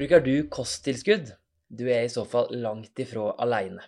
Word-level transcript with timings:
Bruker 0.00 0.20
du 0.24 0.46
kosttilskudd? 0.48 1.26
Du 1.68 1.82
er 1.92 2.06
i 2.06 2.08
så 2.08 2.22
fall 2.24 2.46
langt 2.56 2.96
ifra 3.02 3.34
aleine. 3.44 3.82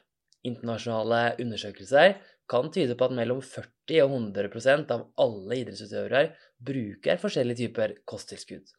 Internasjonale 0.44 1.38
undersøkelser 1.40 2.18
kan 2.52 2.68
tyde 2.74 2.98
på 3.00 3.06
at 3.06 3.14
mellom 3.16 3.38
40 3.40 4.02
og 4.04 4.12
100% 4.18 4.92
av 4.92 5.06
alle 5.24 5.56
idrettsutøvere 5.62 6.20
bruker 6.68 7.22
forskjellige 7.22 7.62
typer 7.62 7.94
kosttilskudd. 8.12 8.74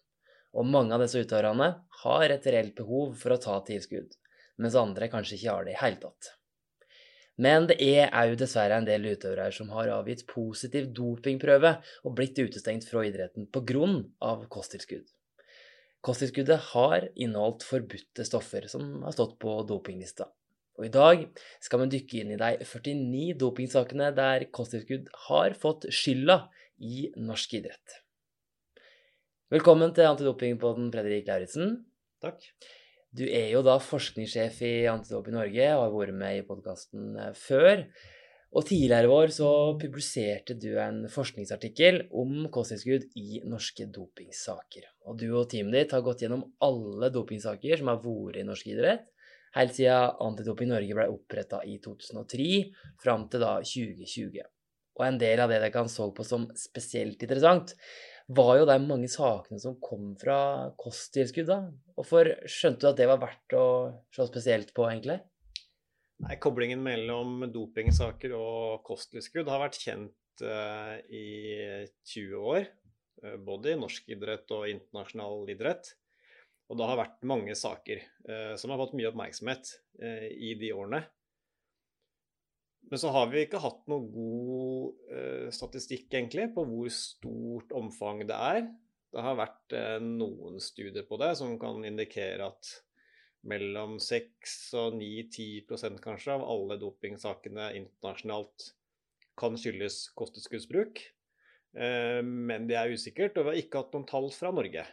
Og 0.54 0.70
mange 0.75 0.93
av 0.93 1.02
disse 1.02 1.23
utøverne 1.25 1.71
har 2.04 2.35
et 2.35 2.45
reelt 2.54 2.77
behov 2.77 3.17
for 3.23 3.34
å 3.34 3.39
ta 3.47 3.57
tilskudd, 3.71 4.13
mens 4.61 4.77
andre 4.84 5.09
kanskje 5.15 5.39
ikke 5.39 5.57
har 5.57 5.65
det 5.65 5.73
i 5.73 5.81
hele 5.81 6.00
tatt. 6.05 6.31
Men 7.41 7.66
det 7.73 7.80
er 7.81 8.13
òg 8.13 8.36
dessverre 8.44 8.77
en 8.77 8.86
del 8.91 9.09
utøvere 9.09 9.50
som 9.58 9.73
har 9.73 9.89
avgitt 9.97 10.22
positiv 10.30 10.94
dopingprøve 11.02 11.80
og 12.05 12.13
blitt 12.13 12.38
utestengt 12.38 12.86
fra 12.94 13.08
idretten 13.09 13.50
pga. 13.50 14.38
kosttilskudd. 14.53 15.09
Kosttilskuddet 16.03 16.59
har 16.73 17.05
inneholdt 17.16 17.63
forbudte 17.63 18.25
stoffer 18.27 18.66
som 18.67 19.05
har 19.05 19.16
stått 19.16 19.38
på 19.39 19.55
dopinglista. 19.67 20.27
Og 20.75 20.88
i 20.88 20.91
dag 20.91 21.21
skal 21.63 21.84
vi 21.84 21.91
dykke 21.94 22.20
inn 22.20 22.34
i 22.34 22.39
de 22.41 22.66
49 22.66 23.38
dopingsakene 23.39 24.09
der 24.17 24.47
kosttilskudd 24.52 25.08
har 25.30 25.55
fått 25.59 25.88
skylda 25.94 26.41
i 26.84 27.08
norsk 27.16 27.55
idrett. 27.59 27.99
Velkommen 29.53 29.94
til 29.94 30.09
Antidopingpodden, 30.09 30.89
Fredrik 30.91 31.30
Lauritzen. 31.30 31.77
Takk. 32.23 32.41
Du 33.13 33.23
er 33.27 33.52
jo 33.53 33.61
da 33.63 33.77
forskningssjef 33.77 34.59
i 34.66 34.73
Antidoping 34.89 35.38
Norge 35.38 35.67
og 35.75 35.83
har 35.83 35.94
vært 35.94 36.17
med 36.17 36.39
i 36.39 36.45
podkasten 36.47 37.13
eh, 37.22 37.35
før. 37.38 37.85
Og 38.53 38.67
tidligere 38.70 39.07
i 39.07 39.14
år 39.16 39.31
så 39.33 39.50
publiserte 39.81 40.53
du 40.61 40.75
en 40.78 41.08
forskningsartikkel 41.09 42.03
om 42.22 42.45
kosttilskudd 42.53 43.08
i 43.17 43.41
norske 43.50 43.88
dopingsaker. 43.89 44.86
Og 45.09 45.17
du 45.17 45.31
og 45.31 45.47
teamet 45.50 45.80
ditt 45.80 45.95
har 45.95 46.03
gått 46.05 46.22
gjennom 46.22 46.45
alle 46.61 47.09
dopingsaker 47.13 47.81
som 47.81 47.89
har 47.89 48.03
vært 48.03 48.38
i 48.44 48.45
norsk 48.45 48.69
idrett, 48.69 49.08
helt 49.58 49.73
siden 49.78 50.22
Antidoping 50.28 50.69
Norge 50.69 50.97
ble 50.97 51.09
oppretta 51.09 51.63
i 51.66 51.80
2003, 51.81 52.47
fram 53.02 53.25
til 53.33 53.41
da 53.41 53.55
2020. 53.66 54.45
Og 54.94 55.06
en 55.08 55.19
del 55.22 55.41
av 55.41 55.50
det 55.50 55.58
dere 55.58 55.73
kan 55.73 55.89
så 55.89 56.11
på 56.13 56.25
som 56.28 56.45
spesielt 56.58 57.25
interessant, 57.25 57.73
var 58.33 58.59
jo 58.59 58.69
de 58.69 58.78
mange 58.85 59.09
sakene 59.11 59.59
som 59.59 59.80
kom 59.81 60.13
fra 60.22 60.69
kosttilskudd. 60.80 61.50
da. 61.50 61.59
Hvorfor 61.97 62.30
skjønte 62.45 62.85
du 62.85 62.89
at 62.91 63.02
det 63.02 63.09
var 63.09 63.22
verdt 63.25 63.58
å 63.58 63.66
se 64.13 64.30
spesielt 64.30 64.73
på, 64.78 64.85
egentlig? 64.88 65.19
Nei, 66.22 66.38
Koblingen 66.42 66.83
mellom 66.86 67.47
dopingsaker 67.52 68.36
og 68.38 68.83
kosttilskudd 68.86 69.50
har 69.50 69.64
vært 69.64 69.81
kjent 69.81 70.44
uh, 70.45 70.95
i 71.09 71.25
20 72.14 72.38
år. 72.53 72.69
Uh, 73.23 73.36
både 73.42 73.73
i 73.73 73.80
norsk 73.80 74.14
idrett 74.14 74.53
og 74.53 74.69
internasjonal 74.69 75.50
idrett. 75.52 75.95
Og 76.69 76.80
det 76.80 76.88
har 76.88 77.02
vært 77.02 77.25
mange 77.28 77.58
saker 77.58 78.06
uh, 78.30 78.53
som 78.59 78.72
har 78.72 78.80
fått 78.84 78.95
mye 79.00 79.09
oppmerksomhet 79.09 79.75
i 80.03 80.56
de 80.58 80.72
årene. 80.73 81.03
Men 82.94 83.00
så 83.00 83.09
har 83.09 83.30
vi 83.31 83.44
ikke 83.45 83.61
hatt 83.64 83.86
noe 83.89 84.06
god 84.11 85.14
uh, 85.14 85.47
statistikk 85.56 86.11
egentlig 86.14 86.50
på 86.56 86.66
hvor 86.67 86.89
stort 86.94 87.72
omfang 87.73 88.23
det 88.30 88.38
er. 88.38 88.67
Det 89.14 89.23
har 89.23 89.39
vært 89.39 89.75
uh, 89.78 90.00
noen 90.03 90.59
studier 90.61 91.08
på 91.08 91.17
det 91.22 91.31
som 91.39 91.56
kan 91.61 91.84
indikere 91.88 92.52
at 92.52 92.73
mellom 93.49 93.97
6 94.02 94.55
og 94.80 94.97
9-10% 94.99 95.99
kanskje 96.03 96.38
av 96.38 96.45
alle 96.47 96.80
dopingsakene 96.81 97.72
internasjonalt 97.80 98.69
kan 99.39 99.58
skyldes 99.59 100.08
kosttilskuddsbruk. 100.17 101.02
Uh, 101.73 102.22
men 102.23 102.67
det 102.69 102.77
er 102.80 102.94
usikkert, 102.94 103.38
og 103.38 103.47
vi 103.47 103.53
har 103.53 103.63
ikke 103.63 103.81
hatt 103.81 103.95
noen 103.95 104.07
tall 104.09 104.29
fra 104.35 104.53
Norge. 104.56 104.85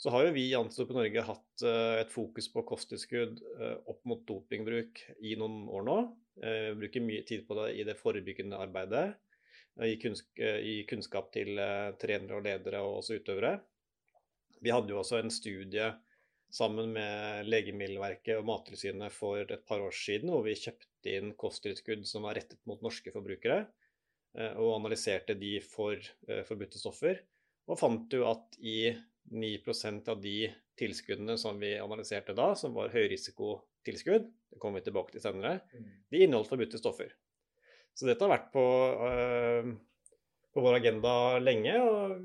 Så 0.00 0.12
har 0.14 0.24
jo 0.24 0.32
vi 0.32 0.46
i 0.48 0.56
Antidop 0.56 0.94
Norge 0.96 1.22
hatt 1.26 1.62
et 2.00 2.08
fokus 2.08 2.46
på 2.48 2.62
kosttilskudd 2.64 3.42
opp 3.84 3.98
mot 4.08 4.22
dopingbruk 4.24 5.02
i 5.28 5.34
noen 5.36 5.66
år 5.68 5.84
nå. 5.84 5.96
Vi 6.40 6.78
bruker 6.80 7.04
mye 7.04 7.26
tid 7.28 7.42
på 7.44 7.58
det 7.58 7.66
i 7.76 7.84
det 7.84 7.98
forebyggende 7.98 8.56
arbeidet. 8.64 9.10
I 9.84 9.98
kunnskap 10.88 11.28
til 11.36 11.52
trenere 12.00 12.38
og 12.38 12.48
ledere 12.48 12.80
og 12.80 13.02
også 13.02 13.20
utøvere. 13.20 13.58
Vi 14.64 14.72
hadde 14.72 14.94
jo 14.94 15.02
også 15.02 15.20
en 15.20 15.32
studie 15.36 15.90
sammen 16.54 16.94
med 16.94 17.48
Legemiddelverket 17.48 18.38
og 18.38 18.46
Mattilsynet 18.48 19.14
for 19.14 19.42
et 19.42 19.66
par 19.68 19.82
år 19.84 19.94
siden, 19.94 20.32
hvor 20.32 20.44
vi 20.46 20.58
kjøpte 20.58 21.14
inn 21.16 21.34
kosttilskudd 21.38 22.06
som 22.08 22.26
var 22.26 22.38
rettet 22.38 22.60
mot 22.68 22.82
norske 22.84 23.12
forbrukere, 23.14 23.64
og 24.60 24.76
analyserte 24.76 25.34
de 25.34 25.56
for 25.64 25.98
forbudte 26.46 26.78
stoffer. 26.78 27.22
Og 27.70 27.78
fant 27.80 28.12
jo 28.14 28.26
at 28.30 28.58
i 28.62 28.92
9% 29.30 30.10
av 30.10 30.20
de 30.22 30.50
tilskuddene 30.80 31.36
som 31.38 31.58
vi 31.60 31.74
analyserte 31.78 32.34
da, 32.36 32.52
som 32.58 32.74
var 32.76 32.92
høyrisikotilskudd, 32.94 34.30
det 34.50 34.58
kommer 34.62 34.80
vi 34.80 34.88
tilbake 34.88 35.14
til 35.14 35.22
senere, 35.22 35.60
mm. 35.70 35.90
de 36.10 36.22
inneholdt 36.24 36.50
forbudte 36.50 36.80
stoffer. 36.80 37.12
Så 37.94 38.08
dette 38.08 38.24
har 38.24 38.32
vært 38.32 38.50
på, 38.54 38.64
øh, 39.06 39.70
på 40.54 40.64
vår 40.64 40.78
agenda 40.80 41.14
lenge, 41.42 41.76
og, 41.84 42.16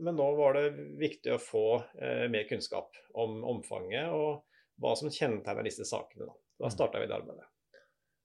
men 0.00 0.18
nå 0.18 0.26
var 0.38 0.58
det 0.58 0.66
viktig 1.00 1.34
å 1.34 1.42
få 1.42 1.66
øh, 1.78 2.26
mer 2.32 2.48
kunnskap 2.48 2.96
om 3.18 3.42
omfanget 3.48 4.14
og 4.14 4.44
hva 4.78 4.94
som 4.98 5.10
kjennetegner 5.10 5.66
disse 5.66 5.86
sakene. 5.88 6.28
Da, 6.28 6.36
da 6.62 6.70
mm. 6.70 6.74
starta 6.74 7.02
vi 7.02 7.08
det 7.10 7.16
arbeidet. 7.16 7.48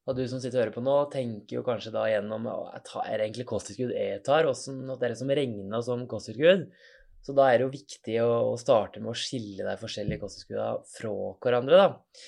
Og 0.04 0.18
du 0.18 0.26
som 0.28 0.42
sitter 0.44 0.60
og 0.60 0.64
hører 0.66 0.76
på 0.76 0.84
nå, 0.84 0.96
tenker 1.14 1.58
jo 1.58 1.64
kanskje 1.66 1.94
da 1.96 2.04
gjennom 2.12 2.50
er 2.50 2.82
det 2.84 3.24
egentlig 3.24 3.48
kosttilskudd 3.48 3.94
jeg 3.96 4.20
tar? 4.28 4.50
Åssen 4.50 4.82
det 4.90 4.98
er 5.00 5.14
det 5.14 5.20
som 5.22 5.32
regna 5.32 5.80
som 5.86 6.04
kosttilskudd? 6.12 6.68
Så 7.24 7.36
da 7.38 7.48
er 7.48 7.60
det 7.60 7.68
jo 7.70 7.76
viktig 7.78 8.16
å 8.20 8.56
starte 8.60 9.00
med 9.00 9.14
å 9.14 9.18
skille 9.18 9.64
de 9.64 9.76
forskjellige 9.80 10.20
kosttilskuddene 10.26 10.82
fra 10.92 11.14
hverandre, 11.46 11.80
da. 11.80 12.26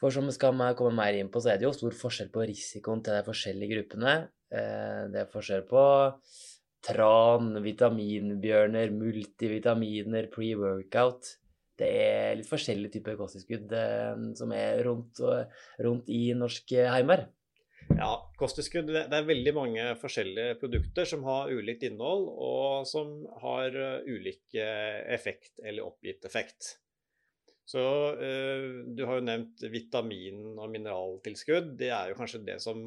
For 0.00 0.14
som 0.14 0.30
vi 0.30 0.32
skal 0.32 0.54
komme 0.78 0.94
mer 0.96 1.18
inn 1.18 1.28
på, 1.32 1.42
så 1.42 1.50
er 1.52 1.58
det 1.58 1.66
jo 1.66 1.74
stor 1.76 1.96
forskjell 1.98 2.30
på 2.32 2.46
risikoen 2.48 3.02
til 3.04 3.18
de 3.18 3.24
forskjellige 3.26 3.74
gruppene. 3.74 4.14
Eh, 4.54 5.02
det 5.12 5.24
er 5.24 5.34
forskjell 5.34 5.66
på 5.68 5.82
tran, 6.84 7.52
vitaminbjørner, 7.64 8.92
multivitaminer, 8.96 10.30
pre-workout. 10.32 11.34
Det 11.80 11.88
er 11.88 12.36
litt 12.36 12.48
forskjellige 12.48 12.98
typer 12.98 13.16
kosttilskudd 13.20 13.72
eh, 13.76 14.24
som 14.36 14.52
er 14.56 14.82
rundt, 14.84 15.20
rundt 15.80 16.10
i 16.12 16.30
norske 16.36 16.88
heimer. 16.92 17.28
Ja, 17.90 18.12
kosttilskudd 18.38 18.92
det 18.92 19.08
er 19.08 19.26
veldig 19.26 19.52
mange 19.56 19.86
forskjellige 19.98 20.58
produkter 20.60 21.08
som 21.08 21.24
har 21.26 21.50
ulikt 21.50 21.82
innhold, 21.88 22.28
og 22.30 22.84
som 22.88 23.24
har 23.42 23.74
eh, 23.74 24.12
ulik 24.12 24.54
effekt 24.60 25.58
eller 25.64 25.88
oppgitt 25.88 26.28
effekt. 26.28 26.76
Så 27.70 27.80
Du 28.18 29.04
har 29.06 29.20
jo 29.20 29.22
nevnt 29.22 29.60
vitamin- 29.70 30.56
og 30.58 30.72
mineraltilskudd. 30.72 31.76
Det 31.78 31.92
er 31.94 32.10
jo 32.10 32.16
kanskje 32.18 32.40
det 32.42 32.56
som 32.58 32.80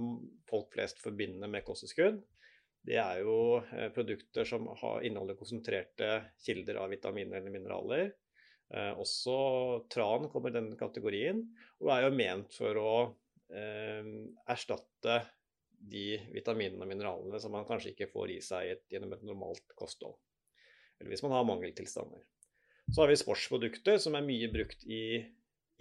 folk 0.50 0.74
flest 0.76 1.00
forbinder 1.00 1.48
med 1.48 1.64
kosttilskudd. 1.64 2.18
Det 2.84 2.98
er 3.00 3.22
jo 3.24 3.38
uh, 3.60 3.88
produkter 3.96 4.48
som 4.48 4.68
inneholder 5.06 5.40
konsentrerte 5.40 6.10
kilder 6.44 6.82
av 6.84 6.92
vitaminer 6.92 7.40
eller 7.40 7.54
mineraler. 7.54 8.12
Eh, 8.74 8.94
også 8.98 9.34
tran 9.92 10.24
kommer 10.34 10.50
i 10.50 10.56
denne 10.56 10.78
kategorien, 10.80 11.44
og 11.84 11.92
er 11.94 12.08
jo 12.08 12.16
ment 12.16 12.56
for 12.58 12.80
å 12.82 12.94
erstatte 13.54 15.20
de 15.78 16.16
vitaminene 16.34 16.82
og 16.82 16.90
mineralene 16.90 17.38
som 17.44 17.54
man 17.54 17.68
kanskje 17.68 17.92
ikke 17.92 18.10
får 18.10 18.32
i 18.34 18.40
seg 18.42 18.88
gjennom 18.90 19.14
et 19.14 19.26
normalt 19.28 19.76
kosthold. 19.78 20.16
Eller 20.98 21.14
hvis 21.14 21.24
man 21.26 21.36
har 21.36 21.46
mangeltilstander. 21.46 22.24
Så 22.92 23.02
har 23.02 23.12
vi 23.12 23.20
sportsprodukter 23.20 24.00
som 24.02 24.16
er 24.18 24.26
mye 24.26 24.50
brukt 24.52 24.84
i 24.88 25.24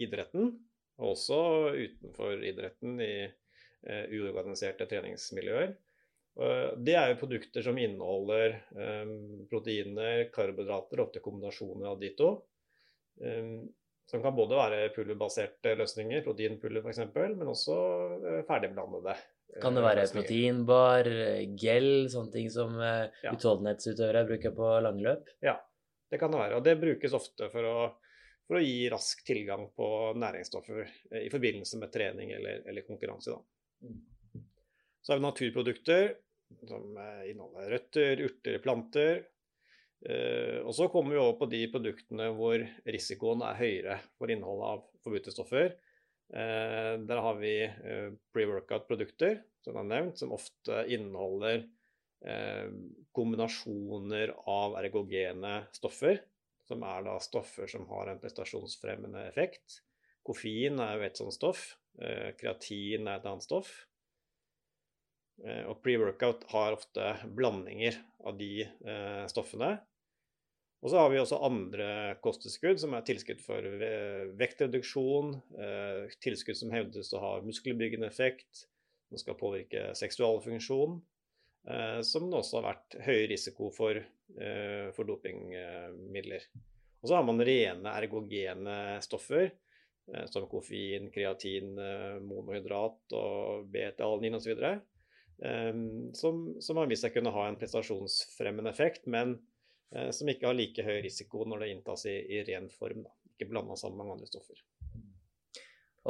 idretten, 0.01 0.53
og 0.99 1.15
også 1.15 1.39
utenfor 1.73 2.43
idretten 2.45 2.99
i 3.03 3.15
eh, 3.23 4.05
uorganiserte 4.13 4.87
treningsmiljøer. 4.89 5.73
Uh, 6.39 6.73
det 6.81 6.95
er 6.97 7.11
jo 7.11 7.19
produkter 7.21 7.65
som 7.65 7.77
inneholder 7.77 8.57
um, 8.73 9.45
proteiner, 9.51 10.27
karbohydrater, 10.33 11.03
ofte 11.03 11.23
kombinasjoner 11.23 11.91
av 11.91 11.99
de 12.01 12.13
to. 12.17 12.33
Um, 13.21 13.67
som 14.09 14.21
kan 14.23 14.35
både 14.35 14.57
være 14.59 14.87
pulverbaserte 14.95 15.77
løsninger, 15.79 16.25
proteinpulver 16.25 16.83
f.eks., 16.83 17.05
men 17.37 17.47
også 17.47 17.75
ferdigblandede. 18.49 19.13
Kan 19.63 19.77
det 19.77 19.83
være 19.85 20.03
proteinbar, 20.11 21.07
gel, 21.61 21.87
sånne 22.11 22.33
ting 22.33 22.49
som 22.51 22.75
utholdenhetsutøvere 22.75 24.25
bruker 24.27 24.51
på 24.57 24.73
langløp? 24.83 25.31
Ja, 25.45 25.55
det 26.13 26.19
kan 26.19 26.29
det 26.31 26.37
være. 26.37 26.57
Og 26.59 26.65
det 26.65 26.75
brukes 26.77 27.13
ofte 27.17 27.47
for 27.49 27.65
å, 27.65 27.77
for 28.45 28.59
å 28.59 28.61
gi 28.61 28.85
rask 28.93 29.23
tilgang 29.25 29.65
på 29.73 29.87
næringsstoffer 30.21 30.83
eh, 30.83 31.23
i 31.23 31.31
forbindelse 31.33 31.79
med 31.81 31.93
trening 31.95 32.35
eller, 32.35 32.59
eller 32.69 32.85
konkurranse. 32.85 33.33
Da. 33.33 33.87
Så 35.03 35.13
har 35.13 35.19
vi 35.19 35.25
naturprodukter 35.27 36.09
som 36.69 36.97
eh, 36.97 37.29
inneholder 37.31 37.69
røtter, 37.75 38.23
urter, 38.23 38.57
planter. 38.63 39.23
Eh, 40.07 40.59
og 40.63 40.73
så 40.75 40.87
kommer 40.91 41.15
vi 41.15 41.21
over 41.21 41.37
på 41.41 41.49
de 41.51 41.61
produktene 41.73 42.29
hvor 42.37 42.63
risikoen 42.87 43.43
er 43.45 43.59
høyere 43.59 43.99
for 44.17 44.31
innholdet 44.31 44.71
av 44.71 44.85
forbudte 45.03 45.35
stoffer. 45.35 45.75
der 46.33 47.19
har 47.21 47.35
vi 47.37 47.51
pre-workout-produkter, 48.33 49.41
som 49.61 49.75
er 49.77 49.89
nevnt, 49.89 50.17
som 50.17 50.31
ofte 50.33 50.79
inneholder 50.89 51.65
Eh, 52.23 52.69
kombinasjoner 53.11 54.31
av 54.47 54.77
ergogene 54.79 55.65
stoffer 55.75 56.21
som 56.63 56.83
er 56.87 57.01
da 57.03 57.17
stoffer 57.19 57.67
som 57.67 57.83
har 57.89 58.07
en 58.07 58.21
prestasjonsfremmende 58.21 59.25
effekt. 59.27 59.81
Koffein 60.23 60.79
er 60.79 60.95
jo 60.95 61.03
et 61.03 61.19
sånt 61.19 61.35
stoff. 61.35 61.65
Eh, 61.99 62.31
kreatin 62.39 63.09
er 63.09 63.19
et 63.19 63.27
annet 63.27 63.43
stoff. 63.43 63.73
Eh, 65.41 65.63
og 65.69 65.79
pre-workout 65.83 66.45
har 66.53 66.75
ofte 66.77 67.15
blandinger 67.35 67.97
av 68.23 68.37
de 68.37 68.65
eh, 68.65 69.23
stoffene. 69.31 69.75
Og 70.83 70.91
så 70.91 70.99
har 70.99 71.13
vi 71.13 71.21
også 71.21 71.39
andre 71.47 71.87
kosttilskudd, 72.23 72.81
som 72.81 72.93
er 72.93 73.05
tilskudd 73.07 73.39
for 73.39 73.63
vektreduksjon, 74.35 75.29
tilskudd 76.19 76.57
som 76.59 76.73
hevdes 76.75 77.13
å 77.15 77.21
ha 77.23 77.29
muskelbyggende 77.39 78.09
effekt, 78.09 78.65
som 79.07 79.21
skal 79.21 79.37
påvirke 79.39 79.85
seksualfunksjon, 79.95 80.97
som 82.03 82.27
det 82.27 82.35
også 82.41 82.59
har 82.59 82.67
vært 82.67 82.97
høy 83.07 83.21
risiko 83.31 83.71
for, 83.71 84.01
for 84.35 85.07
dopingmidler. 85.07 86.49
Og 86.99 87.07
så 87.07 87.15
har 87.15 87.23
man 87.31 87.39
rene 87.47 87.95
ergogene 88.03 88.75
stoffer, 89.07 89.53
Eh, 90.11 90.25
som 90.25 90.47
koffein, 90.47 91.11
kreatin, 91.11 91.77
eh, 91.79 92.19
monohydrat 92.19 93.15
og 93.15 93.69
beta-alanin 93.71 94.35
osv. 94.35 94.57
Som, 96.13 96.43
som 96.61 96.77
har 96.79 96.87
vist 96.87 97.03
seg 97.03 97.15
kunne 97.15 97.33
ha 97.35 97.47
en 97.49 97.57
prestasjonsfremmende 97.59 98.71
effekt, 98.71 99.07
men 99.11 99.33
eh, 99.95 100.11
som 100.15 100.29
ikke 100.31 100.47
har 100.47 100.55
like 100.57 100.85
høy 100.85 101.01
risiko 101.03 101.43
når 101.49 101.65
det 101.65 101.71
inntas 101.73 102.05
i, 102.07 102.15
i 102.37 102.43
ren 102.47 102.69
form. 102.71 103.03
Da. 103.07 103.11
Ikke 103.33 103.49
blanda 103.51 103.75
sammen 103.79 103.97
med 103.97 104.05
mange 104.05 104.19
andre 104.19 104.29
stoffer. 104.31 104.61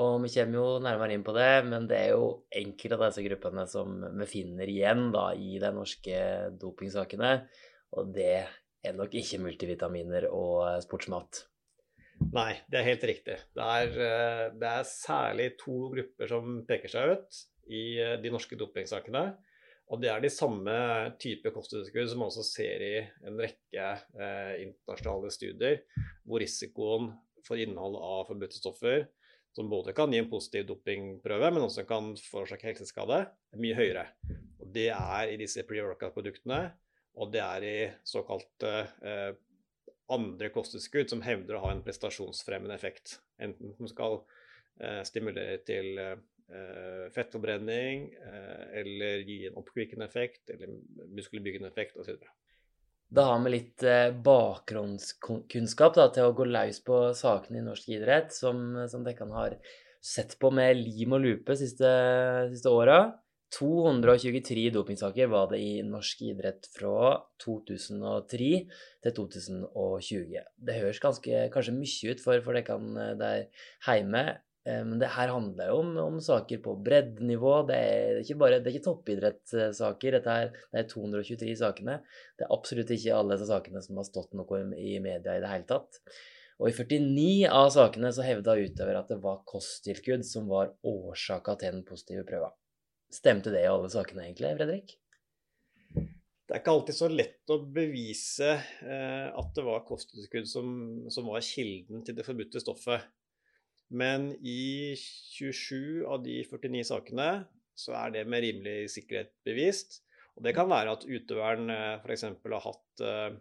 Og 0.01 0.23
vi 0.23 0.31
kommer 0.33 0.57
jo 0.57 0.67
nærmere 0.81 1.13
inn 1.13 1.25
på 1.25 1.35
det, 1.37 1.51
men 1.69 1.85
det 1.89 1.99
er 1.99 2.15
jo 2.15 2.27
enkelte 2.61 2.97
av 2.97 3.03
disse 3.05 3.25
gruppene 3.27 3.65
som 3.69 3.99
vi 4.17 4.27
finner 4.29 4.69
igjen 4.69 5.11
da, 5.13 5.27
i 5.37 5.59
de 5.61 5.69
norske 5.75 6.19
dopingsakene. 6.61 7.33
Og 7.93 8.09
det 8.15 8.35
er 8.83 8.95
nok 8.97 9.13
ikke 9.19 9.41
multivitaminer 9.43 10.27
og 10.33 10.81
sportsmat. 10.83 11.43
Nei, 12.33 12.53
det 12.71 12.79
er 12.79 12.87
helt 12.87 13.05
riktig. 13.09 13.37
Det 13.53 13.69
er, 13.77 13.95
eh, 14.07 14.45
det 14.57 14.69
er, 14.69 14.89
særlig 14.89 15.47
to 15.61 15.89
grupper 15.93 16.29
som 16.29 16.61
peker 16.67 16.91
seg 16.91 17.13
ut 17.17 17.41
i 17.67 17.83
eh, 18.01 18.15
de 18.21 18.31
norske 18.33 18.57
dopingsakene. 18.59 19.27
Og 19.91 19.99
det 20.01 20.09
er 20.09 20.23
de 20.23 20.31
samme 20.31 20.73
type 21.21 21.51
kosttilskudd 21.53 22.07
som 22.09 22.23
man 22.23 22.31
også 22.31 22.45
ser 22.47 22.83
i 22.85 22.93
en 23.27 23.39
rekke 23.39 23.89
eh, 24.15 24.53
internasjonale 24.63 25.31
studier, 25.33 25.81
hvor 26.23 26.41
risikoen 26.43 27.11
for 27.43 27.59
innhold 27.59 27.99
av 27.99 28.29
forbudte 28.29 28.57
stoffer, 28.57 29.07
som 29.53 29.69
både 29.69 29.93
kan 29.93 30.13
gi 30.13 30.21
en 30.23 30.29
positiv 30.31 30.65
dopingprøve, 30.71 31.51
men 31.53 31.65
også 31.67 31.83
kan 31.85 32.13
forårsake 32.17 32.71
helseskade, 32.71 33.19
er 33.27 33.61
mye 33.61 33.77
høyere. 33.77 34.07
Og 34.63 34.71
Det 34.73 34.87
er 34.95 35.33
i 35.33 35.37
disse 35.37 35.65
pre-workout-produktene, 35.67 36.61
og 37.21 37.33
det 37.35 37.43
er 37.43 37.65
i 37.67 37.77
såkalte 38.07 38.71
eh, 39.05 39.33
andre 40.13 40.49
kosttilskudd 40.53 41.11
som 41.11 41.21
hevder 41.25 41.59
å 41.59 41.65
ha 41.67 41.73
en 41.75 41.83
prestasjonsfremmende 41.85 42.75
effekt. 42.75 43.19
Enten 43.41 43.75
som 43.77 43.89
skal 43.91 44.19
eh, 44.81 45.03
stimulere 45.05 45.59
til 45.67 45.99
eh, 46.01 46.15
fettforbrenning, 47.13 48.07
eh, 48.13 48.79
eller 48.81 49.23
gi 49.27 49.43
en 49.47 49.59
oppkvikkende 49.61 50.05
effekt, 50.05 50.49
eller 50.53 50.73
muskelbyggende 51.13 51.69
effekt 51.69 51.97
osv. 51.97 52.19
Da 53.13 53.27
har 53.29 53.41
vi 53.43 53.53
litt 53.53 53.83
eh, 53.85 54.09
bakgrunnskunnskap 54.25 55.97
da, 55.99 56.07
til 56.13 56.29
å 56.29 56.35
gå 56.37 56.47
løs 56.49 56.81
på 56.85 57.01
sakene 57.17 57.61
i 57.61 57.65
norsk 57.65 57.91
idrett, 57.93 58.33
som, 58.33 58.63
som 58.89 59.03
dere 59.05 59.29
har 59.33 59.57
sett 60.03 60.37
på 60.41 60.51
med 60.51 60.79
lim 60.79 61.13
og 61.15 61.21
lupe 61.23 61.57
siste, 61.59 61.91
siste 62.51 62.71
åra. 62.73 63.03
223 63.53 64.71
dopingsaker 64.73 65.27
var 65.29 65.51
det 65.51 65.59
i 65.61 65.83
norsk 65.85 66.23
idrett 66.25 66.65
fra 66.73 67.19
2003 67.43 68.47
til 69.05 69.15
2020. 69.19 70.39
Det 70.57 70.79
høres 70.79 71.01
ganske, 71.03 71.43
kanskje 71.53 71.75
mye 71.77 72.15
ut 72.15 72.23
for, 72.23 72.41
for 72.41 72.57
dere 72.57 73.11
der 73.19 73.45
hjemme, 73.85 74.23
eh, 74.31 74.41
men 74.63 74.99
det 75.01 75.09
her 75.11 75.31
handler 75.33 75.71
jo 75.71 75.79
om, 75.81 75.89
om 75.99 76.19
saker 76.23 76.61
på 76.63 76.75
breddenivå. 76.85 77.55
Det 77.67 77.79
er 77.79 78.19
ikke 78.21 78.37
bare 78.39 78.59
det 78.59 78.69
er 78.69 78.77
ikke 78.77 78.85
toppidrettssaker. 78.85 80.17
Dette 80.19 80.37
er, 80.43 80.53
det 80.71 80.83
er 80.83 80.87
223 80.91 81.57
sakene. 81.59 81.97
Det 82.39 82.47
er 82.47 82.53
absolutt 82.55 82.93
ikke 82.95 83.17
alle 83.17 83.35
disse 83.35 83.49
sakene 83.51 83.83
som 83.83 83.99
har 83.99 84.07
stått 84.07 84.37
noe 84.39 84.61
i 84.79 84.95
media 85.03 85.35
i 85.35 85.43
det 85.43 85.51
hele 85.51 85.67
tatt. 85.69 85.99
Og 86.61 86.69
i 86.69 86.75
49 86.77 87.51
av 87.51 87.69
sakene 87.75 88.11
så 88.15 88.23
hevda 88.23 88.55
utøver 88.61 88.99
at 88.99 89.09
det 89.11 89.19
var 89.23 89.41
kosttilskudd 89.49 90.23
som 90.27 90.47
var 90.51 90.71
årsaka 90.87 91.57
til 91.59 91.79
den 91.79 91.87
positive 91.87 92.23
prøva. 92.27 92.53
Stemte 93.13 93.51
det 93.53 93.65
i 93.65 93.69
alle 93.69 93.89
sakene, 93.91 94.25
egentlig, 94.25 94.53
Fredrik? 94.57 94.93
Det 96.43 96.55
er 96.55 96.61
ikke 96.61 96.73
alltid 96.75 96.95
så 96.97 97.07
lett 97.09 97.51
å 97.53 97.59
bevise 97.73 98.49
eh, 98.53 99.27
at 99.31 99.51
det 99.55 99.63
var 99.65 99.85
kosttilskudd 99.87 100.47
som, 100.49 100.71
som, 101.13 101.29
var 101.31 101.45
kilden 101.45 102.03
til 102.05 102.17
det 102.17 102.25
forbudte 102.27 102.61
stoffet. 102.61 103.05
Men 103.93 104.31
i 104.41 104.95
27 104.97 106.05
av 106.09 106.23
de 106.25 106.39
49 106.49 106.81
sakene 106.89 107.27
så 107.77 107.93
er 107.97 108.13
det 108.15 108.23
med 108.29 108.41
rimelig 108.41 108.89
sikkerhet 108.95 109.33
bevist. 109.45 109.99
Og 110.33 110.45
det 110.45 110.55
kan 110.57 110.69
være 110.69 110.95
at 110.95 111.05
utøveren 111.05 111.69
eh, 111.69 111.99
f.eks. 112.01 112.25
har 112.25 112.65
hatt 112.65 113.03
eh, 113.05 113.35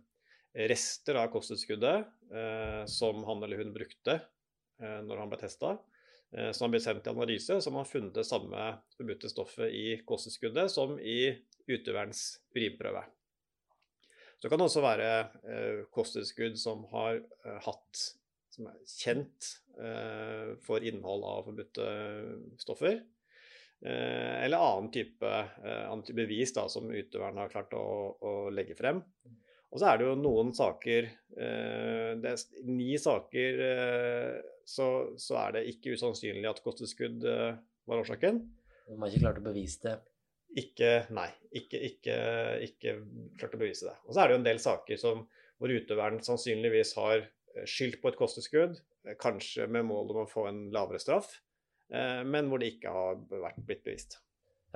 rester 0.68 1.16
av 1.22 1.30
kosttilskuddet 1.32 2.04
eh, 2.36 2.82
som 2.90 3.24
han 3.28 3.44
eller 3.44 3.62
hun 3.62 3.72
brukte 3.74 4.20
når 4.82 5.20
han 5.20 5.28
ble 5.30 5.36
testa. 5.38 5.76
Som 6.56 6.64
har 6.64 6.70
blitt 6.72 6.82
sendt 6.82 7.04
til 7.04 7.12
analyse, 7.12 7.54
så 7.62 7.70
har 7.70 7.86
funnet 7.86 8.16
det 8.16 8.24
samme 8.26 8.64
forbudte 8.96 9.28
stoffet 9.30 9.70
i 9.78 9.84
kosttilskuddet 10.08 10.72
som 10.72 10.96
i 10.98 11.28
utøverens 11.70 12.22
urinprøve. 12.56 13.04
Så 14.40 14.48
det 14.48 14.50
kan 14.50 14.64
også 14.64 14.82
være 14.82 15.12
kosttilskudd 15.94 16.58
som 16.58 16.82
har 16.90 17.20
hatt 17.68 18.02
som 18.52 18.68
er 18.68 18.78
kjent 18.88 19.48
eh, 19.80 20.54
for 20.64 20.84
innhold 20.84 21.24
av 21.28 21.48
forbudte 21.48 21.88
stoffer. 22.60 23.00
Eh, 23.82 24.44
eller 24.44 24.62
annen 24.62 24.92
type, 24.94 25.32
eh, 25.64 25.84
annen 25.88 26.04
type 26.06 26.20
bevis 26.20 26.54
da, 26.54 26.68
som 26.70 26.90
utøveren 26.92 27.40
har 27.42 27.52
klart 27.52 27.72
å, 27.78 27.84
å 28.20 28.34
legge 28.54 28.76
frem. 28.78 29.02
Og 29.72 29.80
så 29.80 29.88
er 29.88 29.98
det 29.98 30.04
jo 30.04 30.16
noen 30.20 30.50
saker 30.52 31.06
Det 31.32 32.28
er 32.28 32.40
ni 32.68 32.90
saker 33.00 33.62
så, 34.68 34.86
så, 35.16 35.36
er 35.40 35.56
det 35.56 35.62
ikke 35.72 35.94
usannsynlig 35.96 36.48
at 36.48 36.62
kosttilskudd 36.64 37.24
uh, 37.26 37.54
var 37.88 38.02
årsaken. 38.02 38.40
De 38.88 38.98
har 38.98 39.10
ikke 39.10 39.24
klart 39.24 39.40
å 39.40 39.46
bevise 39.46 39.84
det? 39.86 39.94
Ikke, 40.62 40.90
nei, 41.16 41.30
ikke, 41.56 41.80
ikke, 41.88 42.16
ikke, 42.66 42.96
klart 43.40 43.56
å 43.56 43.60
bevise 43.62 43.88
det. 43.88 43.94
Og 44.04 44.12
så 44.12 44.22
er 44.22 44.28
det 44.28 44.36
jo 44.36 44.40
en 44.42 44.50
del 44.50 44.60
saker 44.62 45.00
som, 45.00 45.22
hvor 45.56 45.72
utøveren 45.72 46.20
sannsynligvis 46.24 46.92
har 46.98 47.22
eh, 47.22 47.30
skyldt 47.68 48.00
på 48.02 48.10
et 48.10 48.18
kosttilskudd, 48.18 48.78
eh, 49.06 49.16
kanskje 49.20 49.68
med 49.68 49.88
mål 49.88 50.14
om 50.14 50.22
å 50.24 50.30
få 50.30 50.46
en 50.50 50.66
lavere 50.74 51.02
straff, 51.02 51.40
men 51.92 52.46
hvor 52.48 52.62
det 52.62 52.70
ikke 52.72 52.88
har 52.88 53.18
vært 53.28 53.58
blitt 53.68 53.82
bevist. 53.84 54.14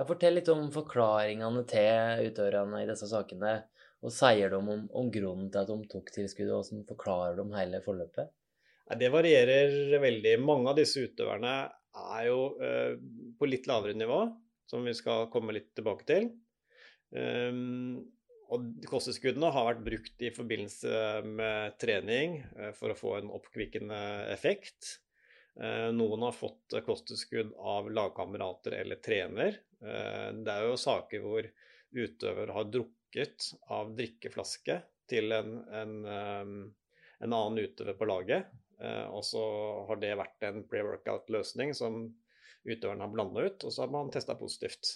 Fortell 0.05 0.35
litt 0.37 0.49
om 0.53 0.67
forklaringene 0.69 1.63
til 1.65 2.27
utøverne 2.29 2.83
i 2.83 2.85
disse 2.85 3.07
sakene. 3.09 3.53
Og 4.05 4.13
sier 4.13 4.51
de 4.53 4.59
om, 4.59 4.83
om 4.93 5.07
grunnen 5.09 5.47
til 5.49 5.63
at 5.63 5.71
de 5.71 5.89
tok 5.89 6.11
tilskuddet, 6.13 6.53
og 6.53 6.67
hvordan 6.67 6.83
forklarer 6.91 7.39
de 7.39 7.45
hele 7.57 7.79
forløpet? 7.81 8.29
Det 9.01 9.09
varierer 9.11 9.97
veldig. 9.99 10.35
Mange 10.45 10.71
av 10.71 10.77
disse 10.77 11.01
utøverne 11.03 11.55
er 11.97 12.27
jo 12.29 12.41
eh, 12.63 12.93
på 13.39 13.49
litt 13.49 13.65
lavere 13.67 13.97
nivå, 13.97 14.19
som 14.69 14.85
vi 14.85 14.93
skal 14.95 15.31
komme 15.33 15.55
litt 15.55 15.73
tilbake 15.75 16.05
til. 16.07 16.29
Um, 17.09 17.97
og 18.53 18.87
kosttilskuddene 18.87 19.49
har 19.51 19.65
vært 19.67 19.83
brukt 19.83 20.23
i 20.23 20.31
forbindelse 20.31 20.99
med 21.27 21.75
trening 21.81 22.39
eh, 22.55 22.71
for 22.77 22.93
å 22.93 22.97
få 22.97 23.17
en 23.17 23.31
oppkvikkende 23.35 23.99
effekt. 24.31 24.97
Eh, 25.59 25.89
noen 25.95 26.23
har 26.23 26.35
fått 26.35 26.77
kosttilskudd 26.85 27.51
av 27.59 27.89
lagkamerater 27.91 28.77
eller 28.79 29.01
trener. 29.03 29.59
Eh, 29.83 30.29
det 30.45 30.53
er 30.53 30.67
jo 30.69 30.79
saker 30.79 31.25
hvor 31.25 31.49
utøver 31.97 32.53
har 32.55 32.69
drukket 32.71 33.49
av 33.73 33.91
drikkeflaske 33.97 34.79
til 35.07 35.31
en, 35.31 35.53
en, 35.71 35.93
en 36.05 37.33
annen 37.33 37.59
utøver 37.63 37.95
på 37.95 38.07
laget. 38.09 38.49
Og 39.07 39.23
så 39.25 39.41
har 39.87 39.97
det 40.01 40.11
vært 40.19 40.43
en 40.45 40.59
pre-workout-løsning 40.69 41.71
som 41.73 41.95
utøveren 42.67 42.99
har 43.01 43.13
blanda 43.13 43.45
ut, 43.47 43.63
og 43.63 43.73
så 43.73 43.85
har 43.85 43.93
man 43.95 44.11
testa 44.13 44.35
positivt. 44.37 44.91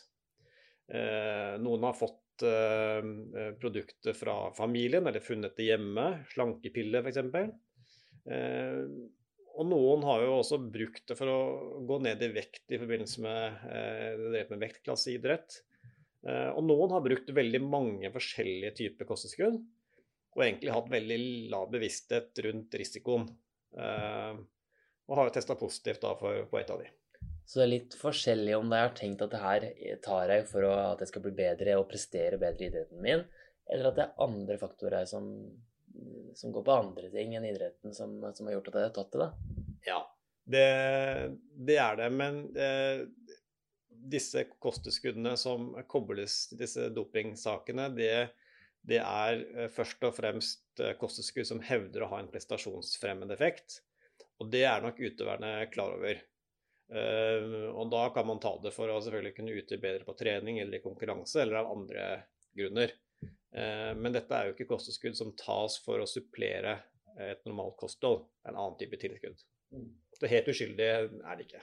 Noen 1.63 1.87
har 1.87 1.95
fått 1.97 2.19
eh, 2.47 3.49
produkter 3.61 4.15
fra 4.17 4.35
familien 4.57 5.07
eller 5.07 5.23
funnet 5.23 5.55
det 5.57 5.71
hjemme, 5.71 6.05
slankepiller 6.33 7.05
f.eks. 7.05 7.19
Og 9.51 9.67
noen 9.67 10.05
har 10.07 10.21
jo 10.23 10.37
også 10.37 10.61
brukt 10.63 11.03
det 11.11 11.17
for 11.19 11.27
å 11.27 11.39
gå 11.87 11.97
ned 12.05 12.21
i 12.23 12.31
vekt 12.31 12.71
i 12.71 12.79
forbindelse 12.79 13.23
med, 13.25 13.65
eh, 13.67 14.47
med 14.53 14.63
vektklasseidrett. 14.63 15.59
Og 16.21 16.61
noen 16.61 16.91
har 16.93 17.01
brukt 17.01 17.31
veldig 17.33 17.59
mange 17.65 18.09
forskjellige 18.13 18.75
typer 18.77 19.07
kosttilskudd, 19.09 19.55
og 20.37 20.43
egentlig 20.45 20.75
hatt 20.75 20.91
veldig 20.93 21.17
lav 21.49 21.71
bevissthet 21.73 22.43
rundt 22.45 22.77
risikoen. 22.77 23.25
Og 23.73 25.17
har 25.17 25.25
jo 25.25 25.33
testa 25.33 25.57
positivt 25.57 26.05
da 26.05 26.13
for, 26.21 26.45
på 26.45 26.61
et 26.61 26.69
av 26.69 26.83
de. 26.83 26.91
Så 27.51 27.59
det 27.59 27.65
er 27.65 27.73
litt 27.73 27.95
forskjellig 27.99 28.53
om 28.55 28.71
jeg 28.71 28.87
har 28.87 28.93
tenkt 28.95 29.23
at 29.25 29.33
det 29.33 29.41
her 29.41 29.65
tar 30.05 30.31
jeg 30.31 30.45
for 30.47 30.63
at 30.71 31.01
jeg 31.03 31.11
skal 31.11 31.25
bli 31.25 31.33
bedre 31.35 31.75
og 31.81 31.89
prestere 31.91 32.39
bedre 32.39 32.63
i 32.63 32.69
idretten 32.71 33.03
min, 33.03 33.25
eller 33.67 33.89
at 33.89 33.97
det 33.97 34.05
er 34.05 34.23
andre 34.23 34.55
faktorer 34.61 35.09
som 35.09 35.27
som 36.35 36.51
går 36.51 36.63
på 36.63 36.71
andre 36.71 37.09
ting 37.11 37.35
enn 37.35 37.45
idretten, 37.45 37.93
som, 37.93 38.15
som 38.35 38.47
har 38.47 38.57
gjort 38.57 38.71
at 38.71 38.79
jeg 38.79 38.89
har 38.89 38.95
tatt 38.95 39.13
det, 39.13 39.25
da? 39.25 39.29
Ja, 39.87 39.99
det, 40.53 40.67
det 41.67 41.77
er 41.81 41.99
det. 41.99 42.09
Men 42.15 42.41
eh, 42.55 43.03
disse 44.11 44.45
kosttilskuddene 44.63 45.35
som 45.39 45.71
kobles 45.91 46.45
til 46.51 46.63
disse 46.63 46.89
dopingsakene, 46.95 47.89
det, 47.97 48.15
det 48.87 49.01
er 49.03 49.45
eh, 49.55 49.69
først 49.73 50.03
og 50.07 50.17
fremst 50.17 50.83
eh, 50.83 50.95
kosttilskudd 50.99 51.49
som 51.53 51.63
hevder 51.65 52.05
å 52.05 52.11
ha 52.13 52.21
en 52.21 52.31
prestasjonsfremmende 52.31 53.37
effekt. 53.37 53.81
Og 54.41 54.49
det 54.53 54.65
er 54.65 54.83
nok 54.83 55.01
utøverne 55.01 55.55
klar 55.73 55.97
over. 55.99 56.21
Uh, 56.91 57.71
og 57.71 57.87
da 57.91 58.03
kan 58.11 58.27
man 58.27 58.41
ta 58.43 58.51
det 58.63 58.73
for 58.75 58.91
å 58.91 58.99
selvfølgelig 58.99 59.35
kunne 59.37 59.55
ute 59.55 59.79
bedre 59.79 60.07
på 60.07 60.15
trening 60.19 60.59
eller 60.59 60.79
i 60.79 60.83
konkurranse, 60.83 61.43
eller 61.43 61.61
av 61.61 61.71
andre 61.71 62.07
grunner. 62.57 62.93
Uh, 63.55 63.91
men 63.97 64.11
dette 64.15 64.35
er 64.35 64.49
jo 64.49 64.55
ikke 64.55 64.69
kosttilskudd 64.73 65.15
som 65.17 65.35
tas 65.39 65.79
for 65.85 66.03
å 66.03 66.09
supplere 66.09 66.79
et 67.19 67.41
normalt 67.43 67.75
kosthold, 67.79 68.23
en 68.47 68.55
annen 68.55 68.77
type 68.79 68.97
tilskudd. 68.99 69.39
Så 70.15 70.29
helt 70.31 70.47
uskyldig 70.47 70.85
er 70.87 71.09
det 71.35 71.43
ikke. 71.43 71.59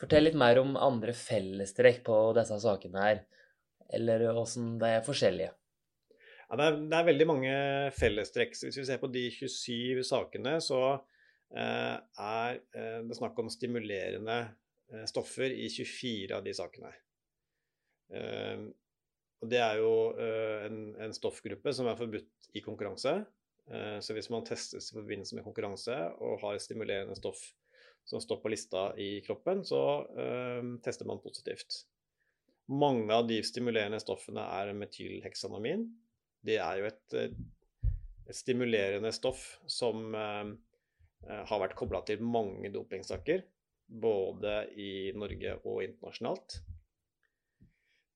Fortell 0.00 0.24
litt 0.24 0.36
mer 0.38 0.60
om 0.60 0.76
andre 0.80 1.14
fellestrekk 1.16 2.02
på 2.06 2.18
disse 2.36 2.56
sakene 2.62 3.04
her, 3.04 3.22
eller 3.96 4.28
åssen 4.32 4.78
det 4.80 4.94
er 4.96 5.06
forskjellige. 5.06 5.52
Ja, 6.50 6.56
det, 6.58 6.64
er, 6.64 6.78
det, 6.80 6.96
er, 6.96 7.06
veldig 7.06 7.26
mange 7.28 7.54
fellestrekk. 7.94 8.56
Hvis 8.58 8.78
vi 8.80 8.86
ser 8.88 8.98
på 9.02 9.10
de 9.12 9.26
27 9.30 10.00
sakene, 10.08 10.56
så 10.64 10.80
eh, 10.96 11.09
er 11.58 12.60
eh, 12.76 13.00
det 13.06 13.16
snakk 13.18 13.38
om 13.42 13.50
stimulerende 13.50 14.38
eh, 14.92 15.06
stoffer 15.10 15.50
i 15.50 15.66
24 15.72 16.36
av 16.36 16.44
de 16.46 16.54
sakene. 16.54 16.92
Eh, 18.14 18.68
og 19.40 19.48
Det 19.48 19.60
er 19.62 19.80
jo 19.80 19.92
eh, 20.20 20.66
en, 20.68 20.80
en, 21.00 21.14
stoffgruppe 21.16 21.72
som 21.74 21.88
er 21.88 21.98
forbudt 21.98 22.50
i 22.54 22.62
konkurranse. 22.64 23.14
Eh, 23.70 23.98
så 24.04 24.16
hvis 24.16 24.30
man 24.32 24.44
testes 24.46 24.90
i 24.90 24.98
forbindelse 24.98 25.38
med 25.38 25.46
konkurranse 25.46 25.96
og 26.20 26.42
har 26.44 26.60
stimulerende 26.60 27.16
stoff 27.18 27.40
som 28.08 28.20
står 28.22 28.40
på 28.42 28.50
lista 28.50 28.90
i 28.98 29.20
kroppen, 29.24 29.62
så 29.64 29.80
øh, 30.18 30.76
tester 30.84 31.08
man 31.08 31.20
positivt. 31.22 31.84
Mange 32.70 33.10
av 33.14 33.26
de 33.28 33.40
stimulerende 33.44 34.00
stoffene 34.02 34.42
er 34.60 34.72
metylheksanamin. 34.76 35.84
Det 36.46 36.56
er 36.62 36.80
jo 36.80 36.88
et, 36.88 37.16
et 38.30 38.36
stimulerende 38.36 39.12
stoff 39.14 39.44
som 39.68 40.14
øh, 40.14 40.52
har 41.28 41.60
vært 41.62 41.76
kobla 41.78 42.00
til 42.08 42.22
mange 42.24 42.70
dopingsaker, 42.72 43.42
både 43.90 44.54
i 44.80 45.10
Norge 45.18 45.56
og 45.60 45.82
internasjonalt. 45.84 46.60